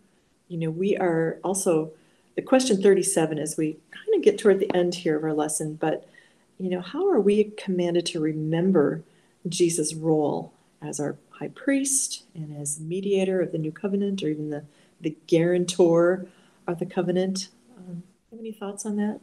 [0.47, 1.91] You know, we are also,
[2.35, 5.75] the question 37 as we kind of get toward the end here of our lesson,
[5.75, 6.07] but,
[6.59, 9.03] you know, how are we commanded to remember
[9.47, 14.49] Jesus' role as our high priest and as mediator of the new covenant or even
[14.49, 14.63] the,
[15.01, 16.25] the guarantor
[16.67, 17.49] of the covenant?
[17.77, 19.19] Um, have any thoughts on that?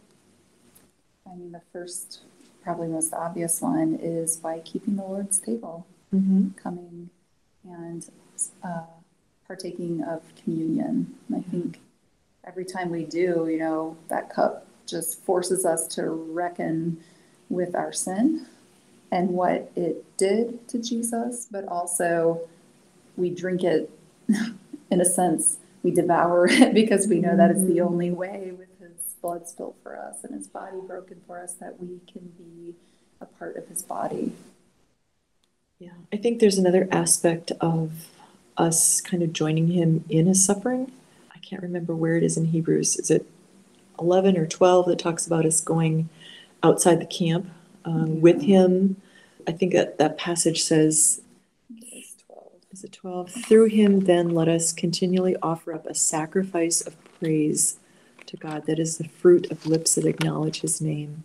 [1.30, 2.20] I mean, the first,
[2.62, 6.48] probably most obvious one is by keeping the Lord's table, Mm-hmm.
[6.62, 7.08] coming
[7.64, 8.06] and
[8.62, 8.82] uh,
[9.46, 11.14] partaking of communion.
[11.34, 11.80] I think
[12.44, 16.98] every time we do, you know, that cup just forces us to reckon
[17.48, 18.46] with our sin
[19.10, 22.40] and what it did to Jesus, but also
[23.16, 23.90] we drink it
[24.90, 27.86] in a sense, we devour it because we know that is the Mhm.
[27.86, 31.80] only way with his blood spilled for us and his body broken for us that
[31.80, 32.74] we can be
[33.20, 34.32] a part of his body.
[35.78, 38.08] Yeah, I think there's another aspect of
[38.56, 40.92] us kind of joining him in his suffering.
[41.42, 42.96] I can't remember where it is in Hebrews.
[42.96, 43.26] Is it
[43.98, 46.08] 11 or 12 that talks about us going
[46.62, 47.50] outside the camp
[47.84, 48.96] um, with him?
[49.46, 51.20] I think that that passage says,
[52.26, 52.52] 12.
[52.70, 53.30] is it 12?
[53.30, 57.78] Through him, then, let us continually offer up a sacrifice of praise
[58.26, 58.66] to God.
[58.66, 61.24] That is the fruit of lips that acknowledge his name.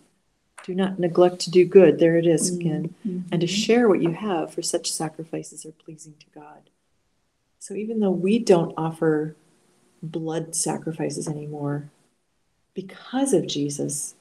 [0.64, 1.98] Do not neglect to do good.
[1.98, 2.94] There it is again
[3.30, 6.70] and to share what you have, for such sacrifices are pleasing to God.
[7.58, 9.36] So even though we don't offer
[10.02, 11.90] blood sacrifices anymore,
[12.74, 14.14] because of Jesus,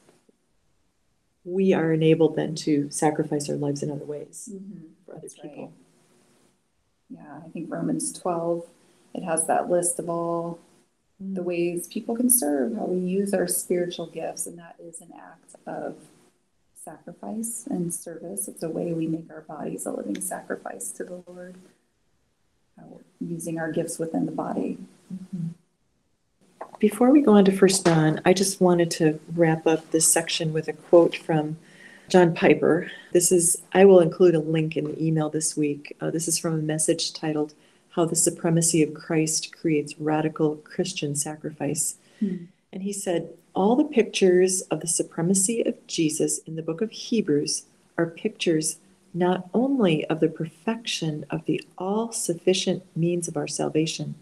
[1.44, 4.90] we are enabled then to sacrifice our lives in other ways Mhm.
[5.06, 5.66] for other That's people.
[5.66, 5.74] right.
[7.10, 8.68] Yeah, I think Romans 12,
[9.14, 10.60] it has that list of all
[11.20, 15.12] the ways people can serve, how we use our spiritual gifts, and that is an
[15.14, 15.96] act of
[16.76, 18.48] sacrifice and service.
[18.48, 21.56] It's a way we make our bodies a living sacrifice to the Lord,
[22.78, 24.78] how we're using our gifts within the body.
[26.80, 30.54] Before we go on to First John, I just wanted to wrap up this section
[30.54, 31.58] with a quote from
[32.08, 32.92] John Piper.
[33.14, 35.98] This is, I will include a link in the email this week.
[36.00, 37.56] Uh, this is from a message titled,
[37.90, 41.96] How the Supremacy of Christ Creates Radical Christian Sacrifice.
[42.20, 42.46] Hmm.
[42.72, 46.92] And he said, All the pictures of the supremacy of Jesus in the book of
[46.92, 47.64] Hebrews
[47.98, 48.78] are pictures
[49.16, 54.14] not only of the perfection of the all sufficient means of our salvation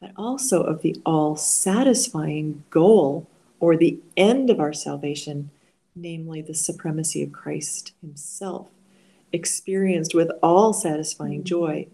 [0.00, 3.26] but also of the all satisfying goal
[3.60, 5.50] or the end of our salvation,
[5.96, 8.68] namely the supremacy of Christ Himself,
[9.32, 11.44] experienced with all satisfying mm-hmm.
[11.44, 11.86] joy.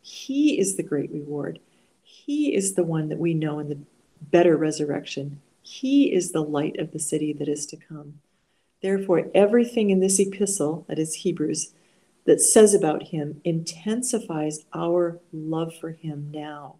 [0.00, 1.58] He is the great reward.
[2.02, 3.78] He is the one that we know in the
[4.20, 5.40] better resurrection.
[5.62, 8.20] He is the light of the city that is to come.
[8.80, 11.72] Therefore, everything in this epistle, that is Hebrews,
[12.24, 16.76] that says about Him intensifies our love for Him now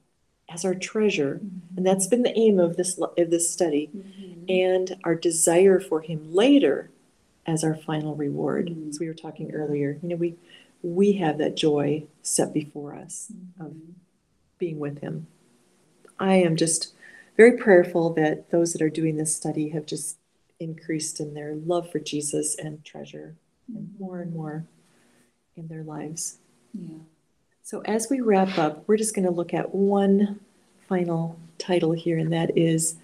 [0.52, 1.76] as our treasure, mm-hmm.
[1.76, 4.44] and that's been the aim of this of this study, mm-hmm.
[4.48, 6.90] and our desire for Him later
[7.46, 8.68] as our final reward.
[8.68, 8.90] Mhm.
[8.90, 10.36] As we were talking earlier, you know, we
[10.82, 13.92] we have that joy set before us of mm-hmm.
[14.58, 15.26] being with Him.
[16.18, 16.94] I am just
[17.36, 20.18] very prayerful that those that are doing this study have just
[20.60, 23.36] increased in their love for Jesus and treasure,
[23.74, 24.66] and more and more
[25.56, 26.38] in their lives.
[26.74, 26.98] Yeah.
[27.62, 30.40] So as we wrap up, we're just going to look at one
[30.88, 32.96] final title here, and that is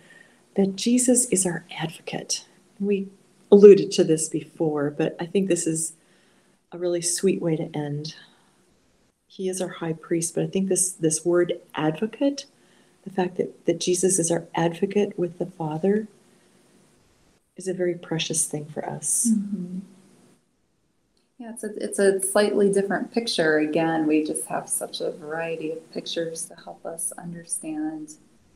[0.56, 2.44] that Jesus is our advocate.
[2.80, 3.08] We
[3.52, 5.92] alluded to this before, but I think this is
[6.72, 8.14] a really sweet way to end.
[9.26, 12.46] He is our high priest, but I think this this word advocate,
[13.04, 16.08] the fact that, that Jesus is our advocate with the Father,
[17.56, 19.28] is a very precious thing for us.
[19.30, 19.80] Mhm.
[21.38, 23.58] Yeah, it's a, it's a slightly different picture.
[23.58, 28.14] Again, we just have such a variety of pictures to help us understand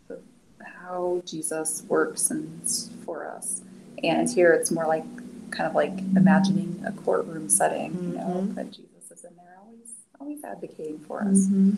[0.08, 0.18] the,
[0.64, 2.60] how Jesus works and
[3.04, 3.60] for us.
[4.02, 5.04] And here it's more like
[5.52, 8.54] kind of like imagining a courtroom setting, you know, Mhm.
[8.56, 9.88] that Jesus is in there always,
[10.20, 11.46] always advocating for us.
[11.46, 11.76] Mhm.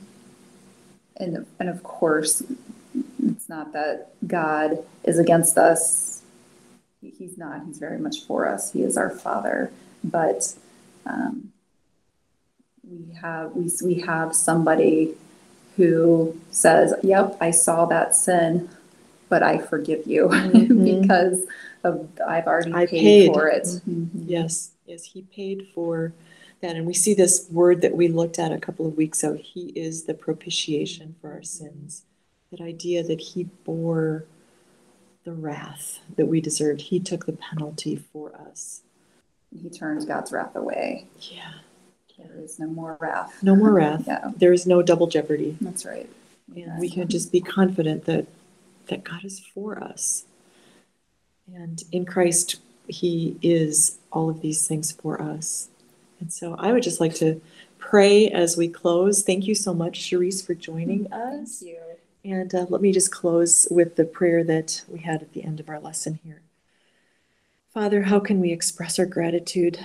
[1.18, 2.42] And, and of course,
[3.22, 6.22] it's not that God is against us.
[7.02, 7.66] He's not.
[7.66, 8.72] He's very much for us.
[8.72, 9.70] He is our Father.
[10.02, 10.54] But
[11.06, 11.52] um,
[12.88, 15.14] we have we, we have somebody
[15.76, 18.68] who says, "Yep, I saw that sin,
[19.28, 21.02] but I forgive you Mhm.
[21.02, 21.44] because
[21.82, 23.26] of I've already paid, paid.
[23.26, 24.08] for it." Mhm.
[24.26, 26.12] Yes, yes, he paid for
[26.60, 26.76] that.
[26.76, 29.34] And we see this word that we looked at a couple of weeks ago.
[29.34, 32.02] He is the propitiation for our sins.
[32.50, 34.24] That idea that he bore
[35.24, 36.82] the wrath that we deserved.
[36.82, 38.82] He took the penalty for us.
[39.62, 41.06] He turns God's wrath away.
[41.20, 41.52] Yeah.
[42.18, 43.42] There is no more wrath.
[43.42, 44.04] No more wrath.
[44.06, 45.56] Yeah, There is no double jeopardy.
[45.60, 46.08] that's right.
[46.78, 48.26] We can just be confident that
[48.86, 50.24] that God is for us.
[51.52, 55.68] And in Christ, He is all of these things for us.
[56.20, 57.40] And so I would just like to
[57.78, 59.22] pray as we close.
[59.22, 61.60] Thank you so much, Charisse, for joining us.
[61.60, 61.80] Thank you.
[62.30, 65.60] And uh, let me just close with the prayer that we had at the end
[65.60, 66.40] of our lesson here.
[67.74, 69.80] Father, how can we express our gratitude?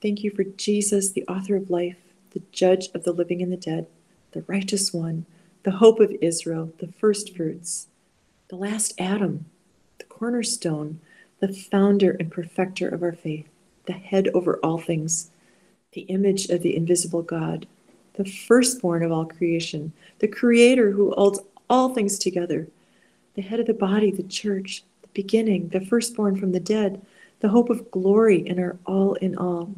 [0.00, 1.98] Thank you for Jesus, the author of life,
[2.30, 3.86] the judge of the living and the dead,
[4.32, 5.26] the righteous one,
[5.62, 7.88] the hope of Israel, the first fruits,
[8.48, 9.44] the last Adam,
[9.98, 11.00] the cornerstone,
[11.40, 13.46] the founder and perfecter of our faith,
[13.84, 15.30] the head over all things,
[15.92, 17.66] the image of the invisible God,
[18.14, 22.68] the firstborn of all creation, the creator who holds all things together,
[23.34, 27.04] the head of the body, the church, the beginning, the firstborn from the dead,
[27.44, 29.70] the hope of glory, and our all in all.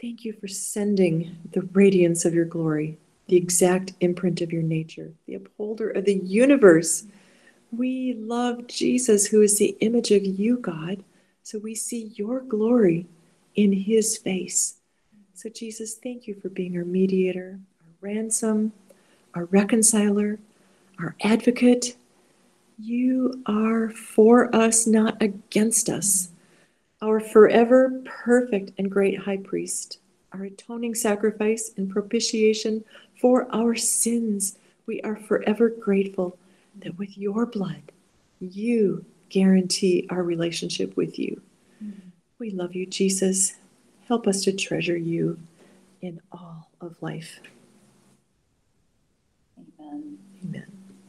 [0.00, 5.12] Thank you for sending the radiance of your glory, the exact imprint of your nature,
[5.28, 7.04] the upholder of the universe.
[7.70, 11.04] We love Jesus, who is the image of you, God,
[11.44, 13.06] so we see your glory
[13.54, 14.74] in his face.
[15.34, 18.72] So, Jesus, thank you for being our mediator, our ransom,
[19.34, 20.40] our reconciler,
[20.98, 21.94] our advocate.
[22.76, 26.31] You are for us, not against us.
[27.02, 29.98] Our forever perfect and great high priest,
[30.32, 32.84] our atoning sacrifice and propitiation
[33.20, 34.56] for our sins.
[34.86, 36.38] We are forever grateful
[36.80, 37.82] that with your blood,
[38.40, 41.40] you guarantee our relationship with you.
[42.38, 43.54] We love you, Jesus.
[44.08, 45.38] Help us to treasure you
[46.00, 47.40] in all of life.
[49.56, 50.18] Amen.
[50.44, 50.81] Amen.